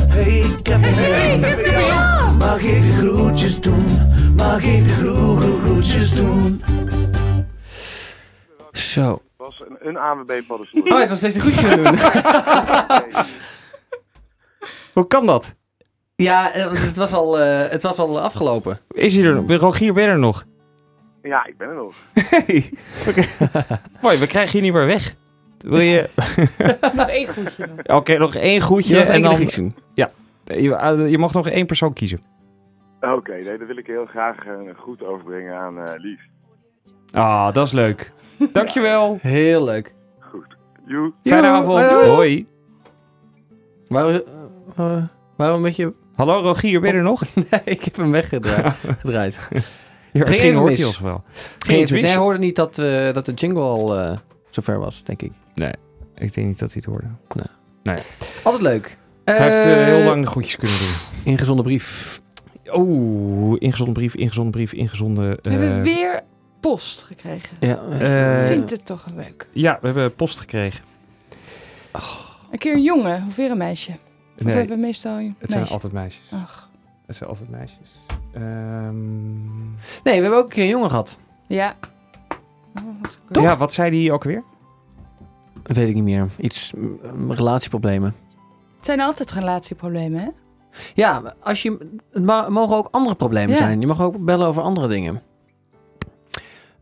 [0.08, 2.36] Hey, ik heb een Jan.
[2.36, 3.99] Mag ik de groetjes doen?
[4.40, 6.62] Mag ik groetjes doen?
[8.72, 9.22] Zo.
[9.36, 10.82] was een, een ANWB paddenstoel.
[10.82, 11.98] Oh, hij is nog steeds aan het doen.
[14.94, 15.54] Hoe kan dat?
[16.16, 18.80] ja, eh, want het was, al, eh, het was al afgelopen.
[18.90, 19.50] Is hij er nog?
[19.56, 20.44] Rogier, ben je er nog?
[21.22, 21.94] Ja, ik ben er nog.
[22.30, 22.70] Hey.
[23.08, 23.24] Oké.
[24.00, 25.14] Mooi, we krijgen je niet meer weg.
[25.58, 26.08] Wil je...
[26.94, 27.68] Nog één groetje.
[27.86, 29.50] Oké, nog één groetje en dan...
[30.98, 32.20] eh, je mag nog één persoon kiezen.
[33.00, 36.28] Oké, nee, dan wil ik heel graag eh, een groet overbrengen aan eh, Lies.
[37.12, 38.12] Ah, dat is leuk.
[38.52, 39.18] Dankjewel.
[39.20, 39.94] Heel leuk.
[40.18, 40.56] Goed.
[40.86, 41.12] Joe.
[41.24, 41.88] Fijne Joe, avond.
[41.88, 42.08] hoi, hoi.
[42.08, 42.46] Hoi.
[43.90, 44.22] Waarom,
[44.76, 45.02] eh,
[45.36, 45.94] waarom een beetje...
[46.14, 47.22] Hallo Rogier, ben je er nog?
[47.50, 48.74] Nee, ik heb hem weggedraaid.
[49.00, 49.38] gedraaid.
[50.12, 50.78] Ja, misschien hoort mis.
[50.78, 51.24] hij ons wel.
[51.58, 52.02] Geen mis?
[52.02, 54.16] Hij hoorde niet dat, eh, dat de jingle al eh,
[54.50, 55.32] zover was, denk ik.
[56.14, 57.06] Ik denk niet dat hij het hoorde.
[58.42, 58.96] Altijd leuk.
[59.24, 60.94] Hij heeft heel lang de groetjes kunnen doen.
[61.24, 62.19] Ingezonde brief.
[62.74, 65.38] Oeh, ingezonde brief, ingezonde brief, ingezonde...
[65.42, 66.22] We hebben eh, weer
[66.60, 67.56] post gekregen.
[67.60, 69.48] Ja, Eh, Ik vind het toch leuk.
[69.52, 70.84] Ja, we hebben post gekregen.
[72.50, 73.90] Een keer een jongen of weer een meisje.
[74.38, 76.30] Of Nee, hebben we meestal een het zijn altijd meisjes.
[76.32, 76.68] Ach.
[77.06, 77.88] Het zijn altijd meisjes.
[78.32, 79.08] Ehm,
[80.04, 81.18] Nee, we hebben ook een keer een jongen gehad.
[81.46, 81.74] Ja.
[83.32, 84.42] Oh, ja, wat zei die ook weer?
[85.62, 86.28] Dat weet ik niet meer.
[86.40, 88.14] Iets, mm, relatieproblemen.
[88.76, 90.28] Het zijn altijd relatieproblemen, hè?
[90.94, 91.76] Ja, als je,
[92.12, 93.56] het mogen ook andere problemen Ja.
[93.56, 93.80] zijn.
[93.80, 95.22] Je mag ook bellen over andere dingen.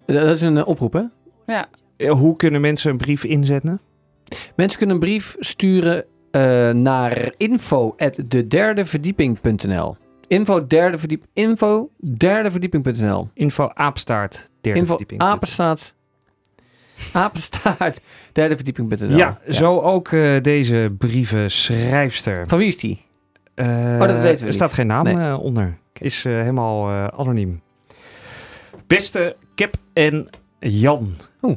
[0.07, 1.03] Eh, Dat is een eh, oproep, hè?
[1.97, 3.81] Eh, Hoe kunnen mensen een brief inzetten?
[4.57, 9.97] Mensen kunnen een brief sturen eh, naar info@dederdeverdieping.nl.
[10.27, 13.29] Info derde verdiep info derdeverdieping.nl.
[13.35, 15.21] Info aapstaart, derde Info verdieping.
[15.31, 15.95] apenstaart
[17.13, 18.01] apenstaart
[18.33, 19.17] derdeverdieping.nl.
[19.17, 22.49] Ja, zo ook eh, deze brievenschrijfster.
[22.49, 23.07] Van wie is die?
[23.59, 23.67] Eh,
[24.01, 25.17] Oh, dat weten we Er staat geen naam Nee.
[25.17, 25.79] eh, onder.
[25.93, 27.61] Is eh, helemaal anoniem.
[28.87, 30.29] Beste Kep en
[30.59, 31.15] Jan.
[31.43, 31.57] Oeh.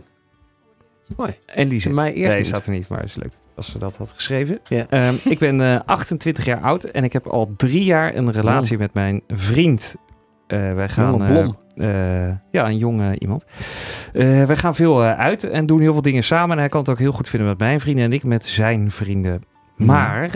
[1.17, 1.37] Mooi.
[1.45, 1.93] En die zit.
[1.93, 4.59] Mij eerst Nee, staat er niet, maar is leuk als ze dat had geschreven.
[4.89, 8.77] Ehm, ik ben eh, 28 jaar oud en ik heb al drie jaar een relatie
[8.77, 9.95] met mijn vriend.
[10.47, 11.55] Eh, wij gaan.
[12.51, 13.45] Ja, een jonge iemand.
[14.13, 16.51] Wij gaan veel uit en doen heel veel dingen samen.
[16.51, 18.91] En hij kan het ook heel goed vinden met mijn vrienden en ik met zijn
[18.91, 19.41] vrienden.
[19.75, 19.85] Hmm.
[19.85, 20.29] Maar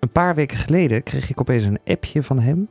[0.00, 2.68] een paar weken geleden kreeg ik opeens een appje van hem.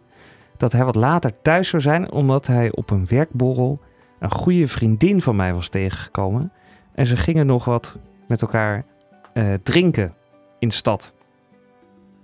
[0.58, 3.80] Dat hij wat later thuis zou zijn, omdat hij op een werkborrel
[4.20, 6.52] een goede vriendin van mij was tegengekomen.
[6.94, 8.86] En ze gingen nog wat met elkaar
[9.34, 10.14] eh, drinken
[10.60, 11.14] in de stad.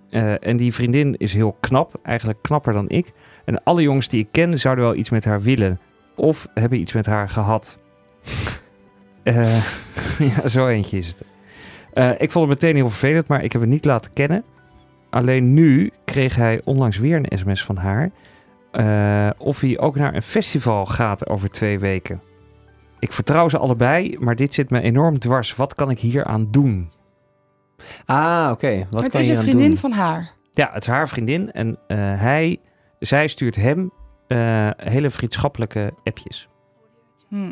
[0.10, 3.12] Eh, en die vriendin is heel knap, eigenlijk knapper dan ik.
[3.46, 5.80] En alle jongens die ik ken zouden wel iets met haar willen.
[6.16, 7.78] Of hebben iets met haar gehad.
[9.26, 9.66] Eh,
[10.36, 11.24] ja, zo eentje is het.
[12.22, 14.44] Ik vond het meteen heel vervelend, maar ik heb het niet laten kennen.
[15.10, 18.12] Alleen nu kreeg hij onlangs weer een sms van haar.
[18.72, 22.22] eh, of hij ook naar een festival gaat over twee weken.
[23.00, 25.56] Ik vertrouw ze allebei, maar dit zit me enorm dwars.
[25.56, 26.92] Wat kan ik hier aan doen?
[28.06, 28.78] Ah, oké.
[28.78, 29.78] Wat Maar het kan is een vriendin doen?
[29.78, 30.32] van haar.
[30.52, 32.60] Ja, het is haar vriendin en eh, hij,
[33.00, 33.92] zij stuurt hem
[34.28, 36.48] eh, hele vriendschappelijke appjes.
[37.28, 37.52] Hm.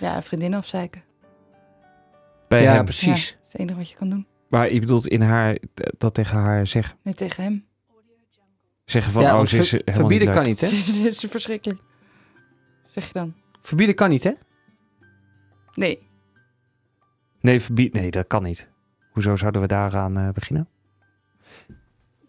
[0.00, 1.02] Ja, een vriendin afzeiken.
[2.48, 2.84] Bij Ja, hem.
[2.84, 3.06] precies.
[3.28, 4.26] Ja, dat is het enige wat je kan doen.
[4.50, 5.58] Maar je bedoelt in haar,
[5.98, 6.96] dat tegen haar zeggen.
[7.02, 7.64] Niet tegen hem.
[8.84, 10.66] Zeggen van, Ja, oh, ze is ver- helemaal verbieden niet kan niet, hè?
[11.04, 11.80] Dat is verschrikkelijk.
[12.86, 13.34] Zeg je dan?
[13.62, 14.32] Verbieden kan niet, hè?
[15.74, 16.08] Nee.
[17.40, 18.68] Nee, verbied, nee, dat kan niet.
[19.12, 20.68] Hoezo zouden we daaraan eh, beginnen?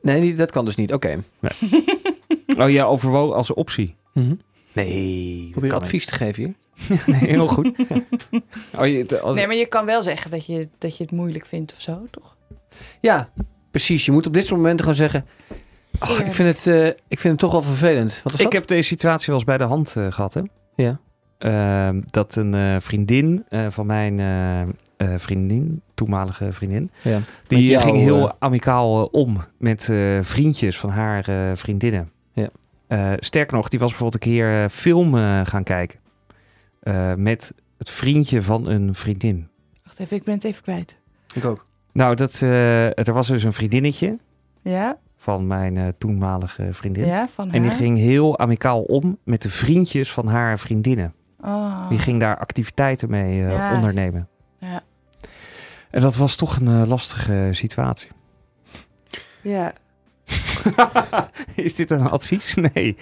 [0.02, 0.94] Nee, dat kan dus niet.
[0.94, 1.24] Oké.
[2.58, 3.96] Oh ja, overwogen als optie.
[4.14, 4.36] Mhm.
[4.74, 6.54] Nee, Probeer kan advies te geven hier.
[7.06, 7.72] Nee, heel goed.
[8.80, 11.12] Oh, je, het- als- Nee, maar je kan wel zeggen dat je, dat je het
[11.12, 12.36] moeilijk vindt of zo, toch?
[13.02, 13.30] Ja,
[13.72, 14.06] precies.
[14.06, 15.26] Je moet op dit soort momenten gewoon zeggen...
[16.00, 18.20] "Oh, ik, vind het, eh, ik vind het toch wel vervelend.
[18.24, 18.54] Wat is ik dat?
[18.54, 20.42] heb deze situatie wel eens bij de hand eh, gehad, hè?
[20.76, 21.00] Ja.
[21.38, 27.20] Ehm, dat een eh, vriendin eh, van mijn eh, eh, vriendin, toenmalige vriendin, Ja.
[27.48, 32.12] Die jou, ging heel amicaal om met eh, vriendjes van haar eh, vriendinnen.
[32.92, 33.12] Ja.
[33.12, 36.00] Eh, sterker nog, die was bijvoorbeeld een keer eh, film eh, gaan kijken.
[36.82, 39.48] Eh, met het vriendje van een vriendin.
[39.84, 40.98] Wacht even, ik ben het even kwijt.
[41.34, 41.66] Ik ook.
[41.94, 44.18] Nou, dat, eh, er was dus een vriendinnetje
[44.62, 47.06] Ja, van mijn eh, toenmalige vriendin.
[47.06, 47.56] ja van haar.
[47.56, 51.14] En die ging heel amicaal om met de vriendjes van haar vriendinnen.
[51.40, 51.90] Oh.
[51.90, 53.76] Die ging daar activiteiten mee eh, Ja.
[53.76, 54.28] ondernemen.
[54.60, 54.84] Ja.
[55.92, 58.10] En dat was toch een lastige situatie.
[59.42, 59.74] Ja,
[61.56, 62.56] Is dit een advies?
[62.74, 62.96] Nee.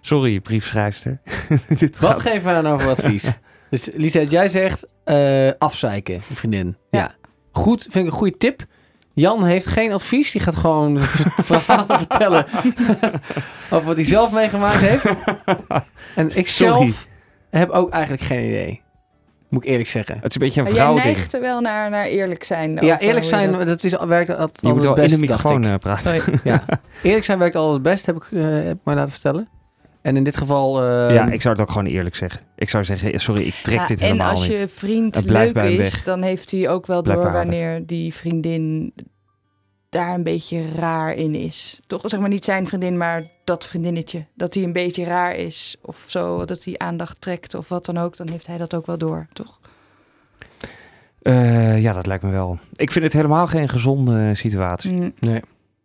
[0.00, 1.20] Sorry, briefschrijfster.
[1.78, 3.38] dit Wat gaat- geven we aan over advies?
[3.70, 6.76] dus Lisette, jij zegt eh, afzeiken, vriendin.
[6.90, 6.98] Ja.
[6.98, 7.14] Ja.
[7.52, 8.64] Goed, vind ik een goede tip.
[9.14, 10.30] Jan heeft geen advies.
[10.32, 11.00] Die gaat gewoon
[11.36, 12.46] verhalen vertellen
[13.70, 15.14] over wat hij zelf meegemaakt heeft.
[16.14, 17.06] En ik zelf
[17.50, 18.82] heb ook eigenlijk geen idee.
[19.48, 20.14] Moet ik eerlijk zeggen.
[20.14, 22.78] Het is een beetje een maar jij neigt er wel naar, naar eerlijk zijn.
[22.80, 25.14] Ja, eerlijk je zijn, dat- dat, is, werkt al- altijd Je moet wel het best,
[25.14, 26.22] in de microfoon eh, praten.
[26.44, 26.64] Ja.
[27.02, 29.48] Eerlijk zijn werkt altijd het best, heb ik, eh, heb mij laten vertellen.
[30.02, 30.82] En in dit geval...
[30.82, 32.40] eh, ja, ik zou het ook gewoon eerlijk zeggen.
[32.56, 34.58] Ik zou zeggen, sorry, ik trek Ja, dit en helemaal als niet.
[34.58, 36.02] je vriend Het blijft leuk is, weg.
[36.02, 38.92] dan heeft hij ook wel door wanneer die vriendin
[39.88, 41.80] daar een beetje raar in is.
[41.86, 44.24] Toch, zeg maar niet zijn vriendin, maar dat vriendinnetje.
[44.34, 47.98] Dat hij een beetje raar is of zo, dat hij aandacht trekt of wat dan
[47.98, 48.16] ook.
[48.16, 49.60] Dan heeft hij dat ook wel door, toch?
[51.22, 52.58] Eh, ja, dat lijkt me wel.
[52.74, 54.90] Ik vind het helemaal geen gezonde situatie.
[54.90, 55.12] Mm.
[55.20, 55.40] Nee,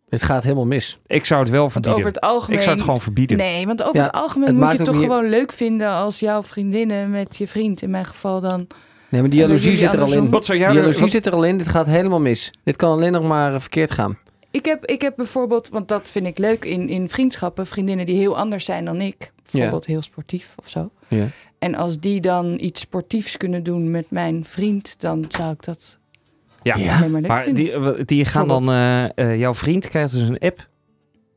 [0.08, 0.98] het gaat helemaal mis.
[1.06, 1.98] Ik zou het wel Want verbieden.
[2.00, 2.56] over het algemeen...
[2.56, 3.36] Ik zou het gewoon verbieden.
[3.36, 5.88] Nee, want over Ja, het algemeen het moet je het toch niet- gewoon leuk vinden
[5.88, 8.66] als jouw vriendinnen met je vriend, in mijn geval dan.
[9.12, 10.30] Nee, maar die jaloezie zit er al in.
[10.30, 11.56] Wat zou jij Die willen- jaloezie wat- zit er al in.
[11.58, 12.50] Dit gaat helemaal mis.
[12.64, 14.18] Dit kan alleen nog maar eh, verkeerd gaan.
[14.50, 18.16] Ik heb, ik heb bijvoorbeeld, want dat vind ik leuk in, in vriendschappen, vriendinnen die
[18.16, 19.32] heel anders zijn dan ik.
[19.50, 20.90] Bijvoorbeeld heel sportief of zo.
[21.08, 21.24] Ja.
[21.58, 25.98] En als die dan iets sportiefs kunnen doen met mijn vriend, dan zou ik dat
[26.62, 27.06] Ja, Ja.
[27.06, 28.72] maar maar die, eh, die gaan dan...
[28.72, 30.68] eh, jouw vriend krijgt dus een app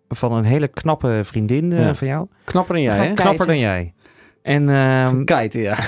[0.10, 1.94] van een hele knappe vriendin eh, Ja.
[1.94, 2.28] van jou.
[2.44, 3.14] Knapper dan jij, hè?
[3.14, 3.94] Knapper dan jij.
[4.42, 5.78] En ehm, Kiten, ja.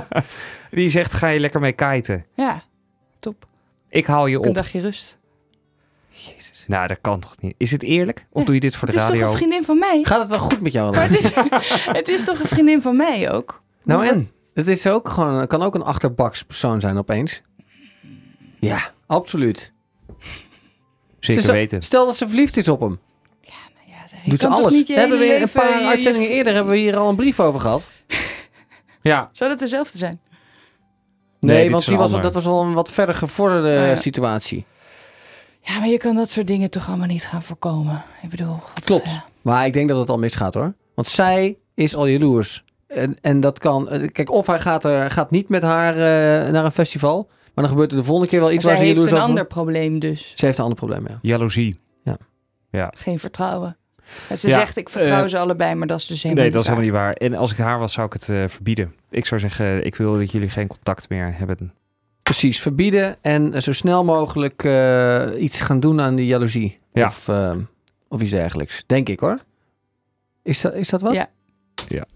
[0.70, 2.26] die zegt, ga je lekker mee kiten.
[2.34, 2.62] Ja,
[3.20, 3.46] top.
[3.88, 4.54] Ik haal je Ook een op.
[4.54, 5.16] dagje rust.
[6.66, 7.54] Nou, dat kan toch niet?
[7.56, 8.26] Is het eerlijk?
[8.30, 8.46] Of Ja.
[8.46, 9.30] doe je dit voor Het de is toch radio?
[9.32, 10.00] een vriendin van mij?
[10.02, 10.92] Gaat het wel goed met jou?
[10.94, 11.32] Maar het is,
[12.00, 13.62] het is toch een vriendin van mij ook?
[13.84, 14.30] Nou en?
[14.54, 17.42] Het is ook gewoon, kan ook een achterbaks persoon zijn opeens.
[18.60, 19.72] Ja, absoluut.
[21.20, 21.82] Zeker Ze- weten.
[21.82, 22.98] Stel dat ze verliefd is op hem.
[23.40, 23.52] Ja,
[24.08, 24.72] zeg, je Doet ze toch alles.
[24.72, 27.40] niet hebben we een paar je- je- uitzendingen eerder hebben we hier al een brief
[27.40, 27.90] over gehad.
[29.02, 30.20] Ja, Zou dat dezelfde zijn?
[31.40, 32.22] Nee, want die een was, ander.
[32.22, 33.94] dat was al een wat verder gevorderde Ah, ja.
[33.96, 34.64] situatie.
[35.60, 38.02] Ja, maar je kan dat soort dingen toch allemaal niet gaan voorkomen.
[38.22, 39.04] Ik bedoel, god, Klopt.
[39.10, 39.24] ja.
[39.42, 40.74] Maar ik denk dat het al misgaat hoor.
[40.94, 42.64] Want zij is al jaloers.
[42.86, 43.88] En, en dat kan...
[43.88, 47.28] eh, Kijk, of hij gaat, er, gaat niet met haar eh, naar een festival.
[47.54, 49.28] Maar dan gebeurt er de volgende keer wel iets waar ze heeft jaloers een over...
[49.28, 50.32] ander probleem dus.
[50.36, 51.18] Ze heeft een ander probleem, ja.
[51.22, 51.78] jaloezie.
[52.90, 53.76] Geen vertrouwen.
[54.28, 56.52] Ja, ze Ja, zegt, ik vertrouw eh, ze allebei, maar dat is dus helemaal Nee,
[56.52, 57.30] dat is niet helemaal niet waar.
[57.30, 58.94] En als ik haar was, zou ik het eh, verbieden.
[59.10, 61.72] Ik zou zeggen, ik wil dat jullie geen contact meer hebben.
[62.28, 66.78] Precies, verbieden en eh, zo snel mogelijk eh, iets gaan doen aan die jaloezie.
[66.92, 67.06] Ja.
[67.06, 67.56] Of, eh,
[68.08, 68.84] of iets dergelijks.
[68.86, 69.38] Denk ik hoor.
[70.42, 71.14] Is dat, is dat wat?
[71.14, 72.06] Ja.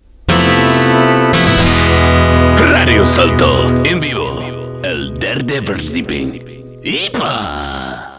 [2.56, 4.40] Radio Salto en vivo.
[4.80, 6.42] El derde verdieping.
[6.82, 8.10] Ipa.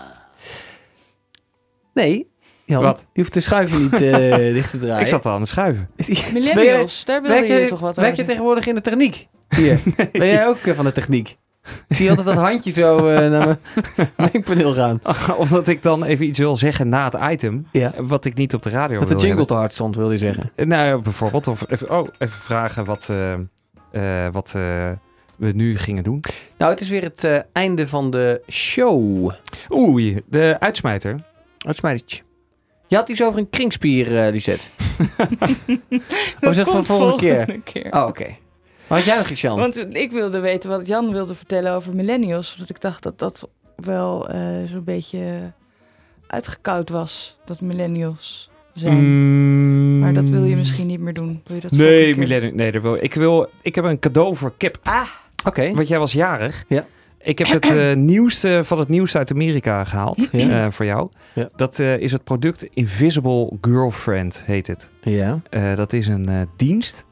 [1.94, 2.32] Nee.
[2.66, 3.06] Jan, Wat?
[3.14, 5.02] Je hoeft de schuiven niet eh, dicht te draaien.
[5.02, 5.90] Ik zat al aan het schuiven.
[6.34, 9.28] Millennials, daar wilde Werk je je, toch wat werk je tegenwoordig in de techniek?
[9.58, 9.80] Hier.
[10.12, 11.38] Ben jij ook eh, van de techniek?
[11.88, 13.58] Ik zie altijd dat handje zo eh, naar
[13.96, 15.02] mijn mengpaneel gaan.
[15.38, 17.68] Omdat ik dan even iets wil zeggen na het item.
[17.72, 17.94] Ja.
[17.98, 20.52] Wat ik niet op de radio Dat de jingle te hard stond, wil je zeggen.
[20.56, 21.48] Nou ja, bijvoorbeeld.
[21.48, 23.34] Of even, oh, even vragen wat, eh,
[23.92, 24.92] eh, wat eh,
[25.36, 26.24] we nu gingen doen.
[26.58, 29.32] Nou, het is weer het einde van de show.
[29.74, 31.16] Oei, de uitsmijter.
[31.58, 32.22] Uitsmijtertje.
[32.94, 34.66] Je had iets over een kringspier, eh Lisette.
[36.40, 37.88] Dat is dat voor de volgende keer?
[37.92, 38.26] Oh, oké.
[38.88, 39.60] Maar had jij nog iets, Jan?
[39.60, 42.56] Want ik wilde weten wat Jan wilde vertellen over millennials.
[42.58, 45.52] Want ik dacht dat dat wel eh, zo'n beetje
[46.28, 47.38] uitgekoud was.
[47.46, 48.98] Dat millennials zijn.
[48.98, 50.00] Mm.
[50.00, 51.42] Maar dat wil je misschien niet meer doen.
[51.46, 52.18] Wil je dat Nee, keer?
[52.18, 52.56] millennium.
[52.56, 53.14] Nee, dat wil ik.
[53.14, 54.78] Wil, ik heb een cadeau voor Kip.
[54.84, 55.08] Ah,
[55.46, 55.74] Oké.
[55.74, 56.64] Want jij was jarig.
[56.68, 56.86] Ja.
[57.24, 60.66] Ik heb het eh, nieuwste van het nieuws uit Amerika gehaald Ja.
[60.66, 61.10] eh, voor jou.
[61.34, 61.50] Ja.
[61.56, 64.90] Dat eh, is het product Invisible Girlfriend, heet het.
[65.02, 65.40] Ja.
[65.50, 67.06] Eh, dat is een eh, dienst.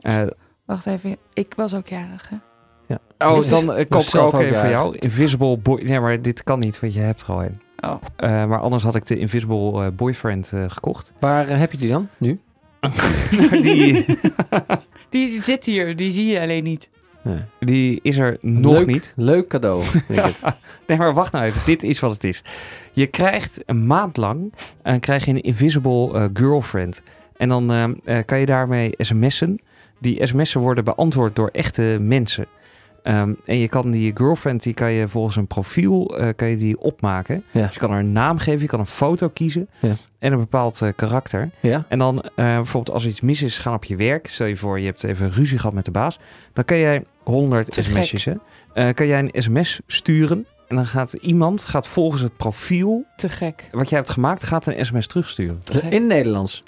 [0.00, 0.22] Eh,
[0.66, 1.16] wacht even.
[1.32, 2.36] Ik was ook jarig, hè?
[3.18, 4.96] oh, Is- dan eh, koop ik ook een voor jou.
[4.98, 5.82] Invisible Boy...
[5.82, 7.60] Nee, maar dit kan niet, want je hebt er al een.
[7.80, 7.94] Oh.
[8.16, 11.12] Eh, maar anders had ik de Invisible eh, Boyfriend eh, gekocht.
[11.20, 12.40] Waar eh, heb je die dan, nu?
[13.62, 14.04] die,
[15.10, 16.90] Die zit hier, die zie je alleen niet.
[17.24, 17.38] Nee.
[17.58, 19.12] die is er nog Leuk, niet.
[19.16, 20.42] Leuk cadeau, het.
[20.86, 21.60] Nee, maar wacht nou even.
[21.64, 22.42] Dit is wat het is.
[22.92, 24.52] Je krijgt een maand lang
[24.82, 27.02] en krijg je een Invisible eh, Girlfriend.
[27.36, 27.84] En dan eh,
[28.18, 29.60] eh, kan je daarmee sms'en.
[29.98, 32.46] Die sms'en worden beantwoord door echte mensen.
[33.04, 36.56] Ehm, en je kan die girlfriend, die kan je volgens een profiel eh, kan je
[36.56, 37.44] die opmaken.
[37.50, 37.62] Ja.
[37.64, 39.92] Dus je kan haar een naam geven, je kan een foto kiezen Ja.
[40.18, 41.50] en een bepaald eh, karakter.
[41.60, 41.84] Ja?
[41.88, 44.26] En dan eh, bijvoorbeeld als er iets mis is, gaan op je werk.
[44.28, 46.18] Stel je voor, je hebt even ruzie gehad met de baas.
[46.52, 48.32] Dan kan jij 100 Te sms'jes, hè?
[48.74, 50.46] Eh, kan jij een sms sturen.
[50.68, 53.68] En dan gaat iemand, gaat volgens het profiel Te gek.
[53.72, 55.60] wat jij hebt gemaakt, gaat een sms terugsturen.
[55.64, 55.80] Te.
[55.80, 56.62] In het Nederlands.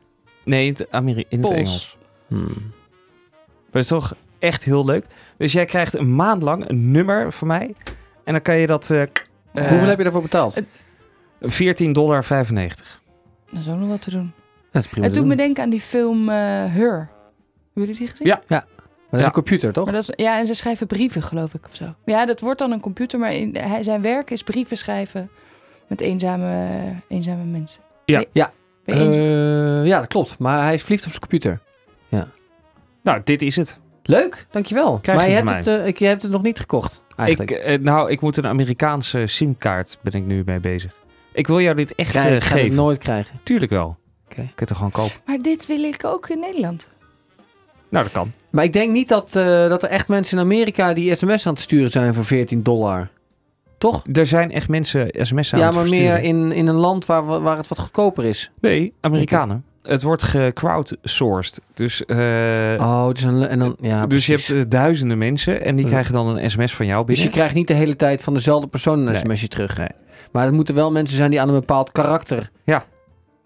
[0.45, 1.51] Nee, in het, Ameri in het.
[1.51, 1.97] Engels.
[2.27, 2.41] Hmm.
[2.45, 4.15] Maar dat is toch
[4.47, 5.05] echt heel leuk.
[5.39, 7.75] Dus jij krijgt een maand lang een nummer van mij.
[8.25, 8.91] En dan kan je dat...
[8.91, 9.09] eh eh,
[9.53, 10.55] Hoeveel heb je daarvoor betaald?
[10.55, 10.67] het-
[11.87, 12.25] 14,95 dollar.
[12.29, 14.33] Dat is ook nog wat te doen.
[14.73, 16.97] Dat is prima Het doet me denken aan die film eh Her.
[16.99, 17.09] Hebben
[17.75, 18.27] jullie die gezien?
[18.27, 18.41] Ja.
[18.49, 18.65] Maar
[19.11, 19.27] dat is Ja.
[19.27, 19.85] een computer, toch?
[19.85, 21.95] Maar dat is, ja, en ze schrijven brieven, geloof ik, of zo.
[22.05, 25.31] Ja, dat wordt dan een computer, maar in, hij, zijn werk is brieven schrijven
[25.87, 26.69] met eenzame,
[27.09, 27.83] eenzame mensen.
[28.05, 28.19] Ja.
[28.19, 28.53] Ben- Ja.
[28.85, 30.39] Eh, ja, dat klopt.
[30.39, 31.61] Maar hij is verliefd op zijn computer.
[33.03, 33.79] Nou, dit is het.
[34.07, 34.99] Leuk, dankjewel.
[35.03, 37.51] Krijg maar je hebt, het, eh, ik, je hebt het nog niet gekocht, Ik, eigenlijk.
[37.51, 40.93] eh, nou, ik moet een Amerikaanse simkaart, ben ik nu mee bezig.
[41.33, 42.77] Ik wil jou dit echt Krijg- eh, ik ga het geven.
[42.77, 43.41] nooit krijgen.
[43.43, 43.87] Tuurlijk wel.
[44.25, 44.35] Oké.
[44.35, 45.13] Kun je het er gewoon kopen.
[45.27, 46.89] Maar dit wil ik ook in Nederland.
[47.89, 48.33] Nou, dat kan.
[48.51, 51.53] Maar ik denk niet dat, eh, dat er echt mensen in Amerika die sms aan
[51.53, 53.09] het sturen zijn voor 14 dollar.
[53.79, 54.03] Toch?
[54.13, 56.13] Er zijn echt mensen sms'en aan ja, het maar versturen.
[56.15, 58.51] meer in, in een land waar, waar het wat goedkoper is.
[58.61, 59.65] Nee, Amerikanen.
[59.87, 61.61] Het wordt gecrowdsourced.
[61.75, 62.17] Dus, eh,
[62.79, 65.91] Oh, dus een, en dan, ja, dus je hebt eh, duizenden mensen en die Ja.
[65.91, 67.25] krijgen dan een sms van jou Dus binnen.
[67.25, 69.15] je krijgt niet de hele tijd van dezelfde persoon een Nee.
[69.17, 69.79] sms'je terug.
[70.33, 72.51] Maar het moeten wel mensen zijn die aan een bepaald karakter...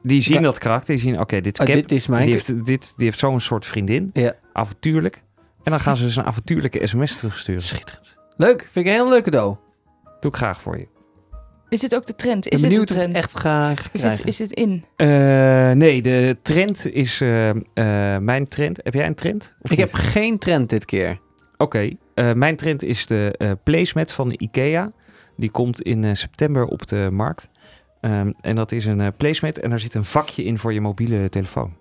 [0.02, 0.40] Die zien Ja.
[0.42, 2.24] dat karakter, die zien, oké, dit Oh, cap, dit is mijn...
[2.24, 4.10] die heeft, dit, die heeft zo'n soort vriendin.
[4.12, 4.32] Ja.
[4.52, 5.22] Avontuurlijk.
[5.62, 7.62] En dan gaan ze dus een avontuurlijke sms terugsturen.
[7.62, 8.16] Schitterend.
[8.36, 9.56] Leuk, vind ik een heel leuk cadeau.
[10.20, 10.88] Doe ik graag voor je.
[11.70, 12.44] Is dit ook de trend?
[12.46, 13.14] Ik ben Is dit de benieuwd ik trend?
[13.14, 13.74] het echt ga
[14.24, 14.84] is, dit in?
[14.96, 15.06] Eh,
[15.70, 17.56] nee, de trend is eh, eh,
[18.22, 18.80] mijn trend.
[18.82, 19.54] Heb jij een trend?
[19.60, 19.90] Of Ik niet?
[19.90, 21.18] heb geen trend dit keer.
[21.56, 24.92] Oké, eh, mijn trend is de eh placemat van de IKEA.
[25.36, 27.48] Die komt in eh, september op de markt.
[28.00, 31.28] Ehm, en dat is een placemat en daar zit een vakje in voor je mobiele
[31.28, 31.72] telefoon.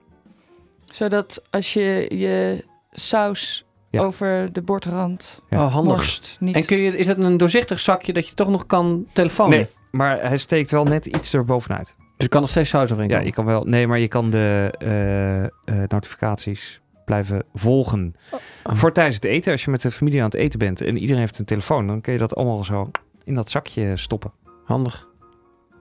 [0.86, 4.02] Zodat als je je saus Ja.
[4.02, 5.64] over de bordrand Ja.
[5.66, 5.96] Oh, handig.
[5.96, 6.56] morst, niet...
[6.56, 9.58] En kun je, is het een doorzichtig zakje dat je toch nog kan telefonen?
[9.58, 11.96] Nee, maar hij steekt wel net iets erbovenuit.
[11.98, 13.64] Dus je kan nog steeds saus overheen Ja, je kan wel.
[13.64, 15.50] Nee, maar je kan de eh, eh,
[15.88, 18.14] notificaties blijven volgen.
[18.32, 18.76] Oh.
[18.76, 21.22] Voor tijdens het eten, als je met de familie aan het eten bent en iedereen
[21.22, 22.92] heeft een telefoon, dan kun je dat allemaal zo
[23.24, 24.32] in dat zakje stoppen.
[24.66, 25.08] Handig.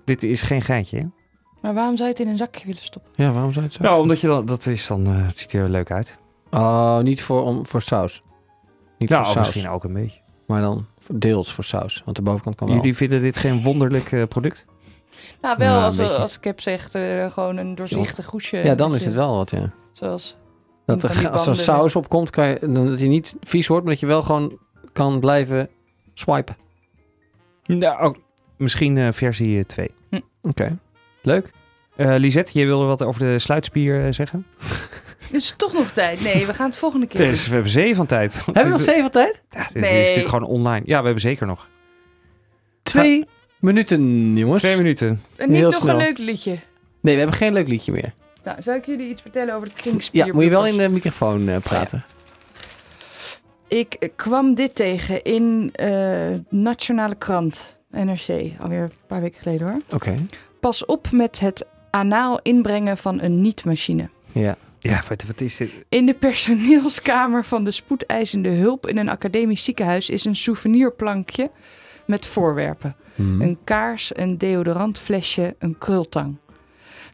[0.04, 0.98] Dit is geen geintje.
[0.98, 1.04] hè?
[1.62, 3.12] Maar waarom zou je het in een zakje willen stoppen?
[3.14, 3.88] Ja, waarom zou je het zo?
[3.88, 6.16] Nou, omdat je dan, dat is dan, eh, het ziet er leuk uit.
[6.50, 8.22] Oh, niet voor, om, voor saus.
[8.98, 9.46] Niet Nou, voor saus.
[9.46, 10.20] misschien ook een beetje.
[10.46, 12.02] Maar dan deels voor saus.
[12.04, 12.76] Want de bovenkant kan wel.
[12.76, 14.66] Jullie vinden dit geen wonderlijk eh, product?
[15.40, 16.16] Nou, wel Ja, een als, beetje.
[16.16, 18.56] als ik heb zegt eh, gewoon een doorzichtig goesje.
[18.56, 19.70] ja, dan is het wel wat, ja.
[19.92, 20.36] Zoals
[20.84, 23.84] Dat er, als er saus op komt, kan je, dan dat hij niet vies wordt,
[23.84, 24.58] maar dat je wel gewoon
[24.92, 25.68] kan blijven
[26.14, 26.56] swipen.
[27.66, 28.16] Nou, ook
[28.56, 29.90] misschien eh, versie 2.
[30.42, 30.78] Oké.
[31.22, 31.50] Leuk.
[31.96, 34.46] Eh Lisette, jij wilde wat over de sluitspier eh, zeggen?
[35.32, 36.20] Het is toch nog tijd.
[36.22, 38.34] Nee, we gaan het volgende keer Dus we hebben zeven van tijd.
[38.44, 39.42] Hebben we nog zeven tijd?
[39.50, 40.00] Ja, dit Nee.
[40.00, 40.82] is natuurlijk gewoon online.
[40.84, 41.68] Ja, we hebben zeker nog.
[42.82, 43.26] Twee
[43.60, 44.60] minuten, jongens.
[44.60, 45.20] Twee minuten.
[45.36, 45.94] En niet Heel nog snel.
[45.94, 46.54] een leuk liedje.
[47.00, 48.14] Nee, we hebben geen leuk liedje meer.
[48.44, 50.26] Nou, zal ik jullie iets vertellen over de kringspier?
[50.26, 52.04] Ja, moet je wel in de microfoon eh, praten.
[53.68, 58.28] Ik kwam dit tegen in eh, Nationale Krant, NRC,
[58.60, 59.80] alweer een paar weken geleden hoor.
[59.92, 60.14] Oké.
[60.60, 64.08] Pas op met het anaal inbrengen van een niet-machine.
[64.32, 64.56] Ja.
[64.78, 65.70] Ja, wat, wat is dit?
[65.88, 71.50] In de personeelskamer van de spoedeisende hulp in een academisch ziekenhuis is een souvenirplankje
[72.06, 72.96] met voorwerpen.
[73.14, 73.40] Hmm.
[73.40, 76.36] Een kaars, een deodorantflesje, een krultang.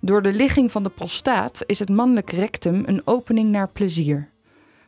[0.00, 4.28] Door de ligging van de prostaat is het mannelijk rectum een opening naar plezier.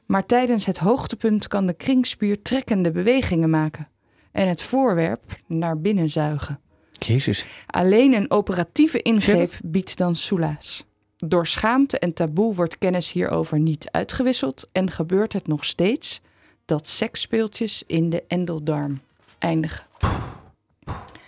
[0.06, 3.88] Maar tijdens het hoogtepunt kan de kringspier trekkende bewegingen maken
[4.32, 6.60] en het voorwerp naar binnen zuigen.
[6.98, 7.46] Jezus.
[7.66, 10.86] Alleen een operatieve ingreep biedt dan soelaas.
[11.16, 16.20] Door schaamte en taboe wordt kennis hierover niet uitgewisseld en gebeurt het nog steeds
[16.64, 19.00] dat seksspeeltjes in de endeldarm
[19.38, 19.84] eindigen.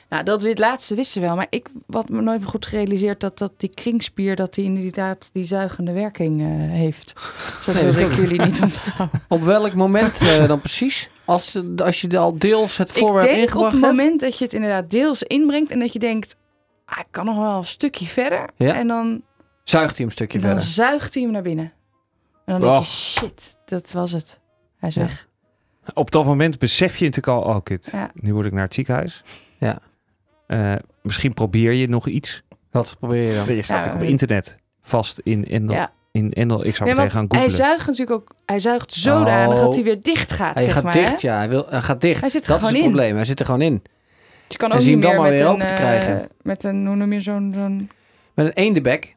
[0.08, 3.38] Nou, dat dit laatste wisten we wel, maar ik had me nooit goed gerealiseerd dat,
[3.38, 7.14] dat die kringspier dat die inderdaad die zuigende werking eh, heeft.
[7.62, 9.22] Zo Nee, wilde dat ik jullie niet onthouden.
[9.28, 11.10] Op welk moment eh, dan precies?
[11.24, 13.84] Als, als je al deels het Ik voorwerp denk op het hebt?
[13.84, 16.36] moment dat je het inderdaad deels inbrengt en dat je denkt,
[16.84, 18.48] ah, ik kan nog wel een stukje verder.
[18.56, 18.74] Ja.
[18.74, 19.22] En dan
[19.68, 20.66] Zuigt hij een stukje dan verder.
[20.66, 21.72] zuigt hij hem naar binnen.
[22.44, 22.80] En dan denk Oh.
[22.80, 24.40] je, shit, dat was het.
[24.78, 25.00] Hij is Ja.
[25.00, 25.26] weg.
[25.94, 28.10] Op dat moment besef je natuurlijk al, oh kut, Ja.
[28.14, 29.22] nu moet ik naar het ziekenhuis.
[29.58, 29.78] Ja.
[30.46, 32.42] Eh, misschien probeer je nog iets.
[32.70, 33.56] Wat probeer je dan?
[33.56, 36.64] Je gaat Ja, ook op internet vast in, in, Ja, in Endel.
[36.66, 37.56] Ik zou Nee, meteen gaan hij googlen.
[37.56, 38.34] zuigt natuurlijk ook...
[38.46, 39.60] Hij zuigt zodanig Oh.
[39.64, 40.92] dat hij weer dicht gaat, Hij zeg gaat maar.
[40.92, 41.28] dicht, hè?
[41.28, 41.36] ja.
[41.36, 42.20] Hij, wil, hij gaat dicht.
[42.20, 42.92] Hij zit er dat is gewoon het in.
[42.94, 43.16] probleem.
[43.16, 43.82] Hij zit er gewoon in.
[43.82, 43.92] Dus
[44.48, 46.28] je kan ook niet hem dan meer maar met weer een, open te eh, krijgen.
[46.42, 47.52] met een, hoe noem je zo'n...
[47.54, 47.90] zo'n
[48.34, 49.16] Met een eendebek.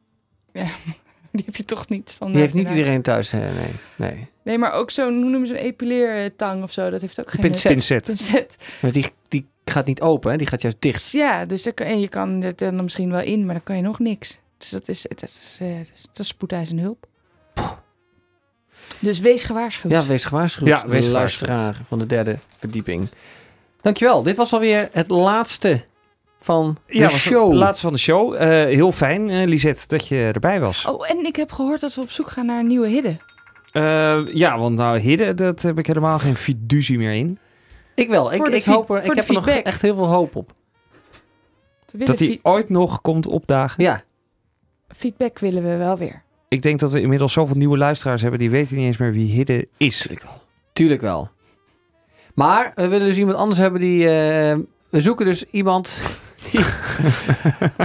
[1.32, 2.18] die heb je toch niet.
[2.20, 3.34] Die heeft niet iedereen thuis.
[3.34, 3.72] eh, nee.
[3.96, 4.28] nee.
[4.44, 6.90] Nee, maar ook zo'n, hoe noem je zo'n epileertang of zo.
[6.90, 7.42] Dat heeft ook geen...
[7.42, 7.72] Pincet.
[7.72, 8.04] Pincet.
[8.06, 8.58] Pincet.
[8.82, 10.38] Maar die, die gaat niet open, hè?
[10.38, 11.12] die gaat juist dicht.
[11.12, 13.82] Ja, dus kan, en je kan er dan misschien wel in, maar dan kan je
[13.82, 14.40] nog niks.
[14.58, 17.08] Dus dat is, dat is, eh, dat is, dat is spoedeisende hulp.
[19.00, 19.92] Dus wees gewaarschuwd.
[19.92, 20.68] Ja, wees gewaarschuwd.
[20.68, 21.48] Ja, wees de gewaarschuwd.
[21.48, 23.10] luisteraar van de derde verdieping.
[23.82, 24.24] Dankjewel.
[24.24, 25.86] Dit was alweer het laatste
[26.42, 27.54] van de Ja, show.
[27.54, 28.34] laatste van de show.
[28.36, 30.86] Eh, heel fijn, eh, Lisette, dat je erbij was.
[30.86, 33.20] Oh, en ik heb gehoord dat we op zoek gaan naar een nieuwe hidden.
[33.72, 37.40] Eh, ja, want nou, Hidde, dat heb ik helemaal geen fiducie meer in.
[37.96, 38.34] Ik wel.
[38.34, 40.54] Ik, ik, hoop er, ik heb er nog echt heel veel hoop op.
[41.94, 43.84] Dat hij ooit nog komt opdagen.
[43.84, 44.04] Ja,
[44.88, 46.24] feedback willen we wel weer.
[46.48, 49.32] Ik denk dat we inmiddels zoveel nieuwe luisteraars hebben, die weten niet eens meer wie
[49.32, 50.08] Hidde is.
[50.74, 51.30] tuurlijk wel.
[52.36, 54.04] Maar we willen dus iemand anders hebben die...
[54.10, 54.58] eh,
[54.90, 56.02] we zoeken dus iemand
[56.52, 56.66] die,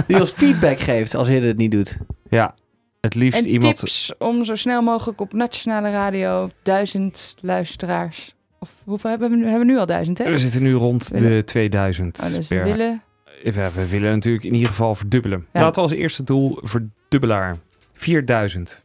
[0.07, 1.97] die ons feedback geeft als hij het niet doet.
[2.29, 2.55] Ja,
[3.01, 3.75] het liefst En iemand...
[3.75, 8.35] tips om zo snel mogelijk op nationale radio duizend luisteraars.
[8.59, 10.31] Of hoeveel hebben we, nu- hebben we nu al duizend, hè?
[10.31, 13.01] We zitten nu rond Willen- de 2000 Oh, dus we willen...
[13.43, 15.47] Ja, we willen natuurlijk in ieder geval verdubbelen.
[15.53, 15.61] Ja.
[15.61, 17.57] Laten we als eerste doel verdubbelaar.
[17.93, 18.81] 4000.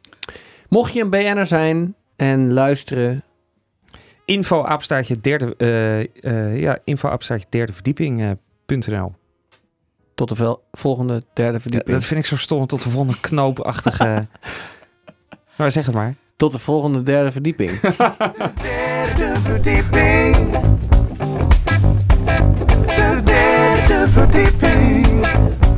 [0.69, 3.23] Mocht je een BN'er zijn en luisteren...
[4.25, 4.67] Info
[5.21, 7.17] derde, eh, eh, ja, info
[7.49, 8.31] derde verdieping eh,
[8.67, 9.13] .nl
[10.15, 11.97] tot de volgende derde verdieping.
[11.97, 14.27] Dat vind ik zo stom, tot de volgende knoopachtige...
[15.57, 16.15] maar zeg het maar.
[16.37, 17.81] Tot de volgende derde verdieping.
[17.81, 17.95] de
[18.63, 20.37] derde verdieping.
[22.87, 25.72] De derde verdieping.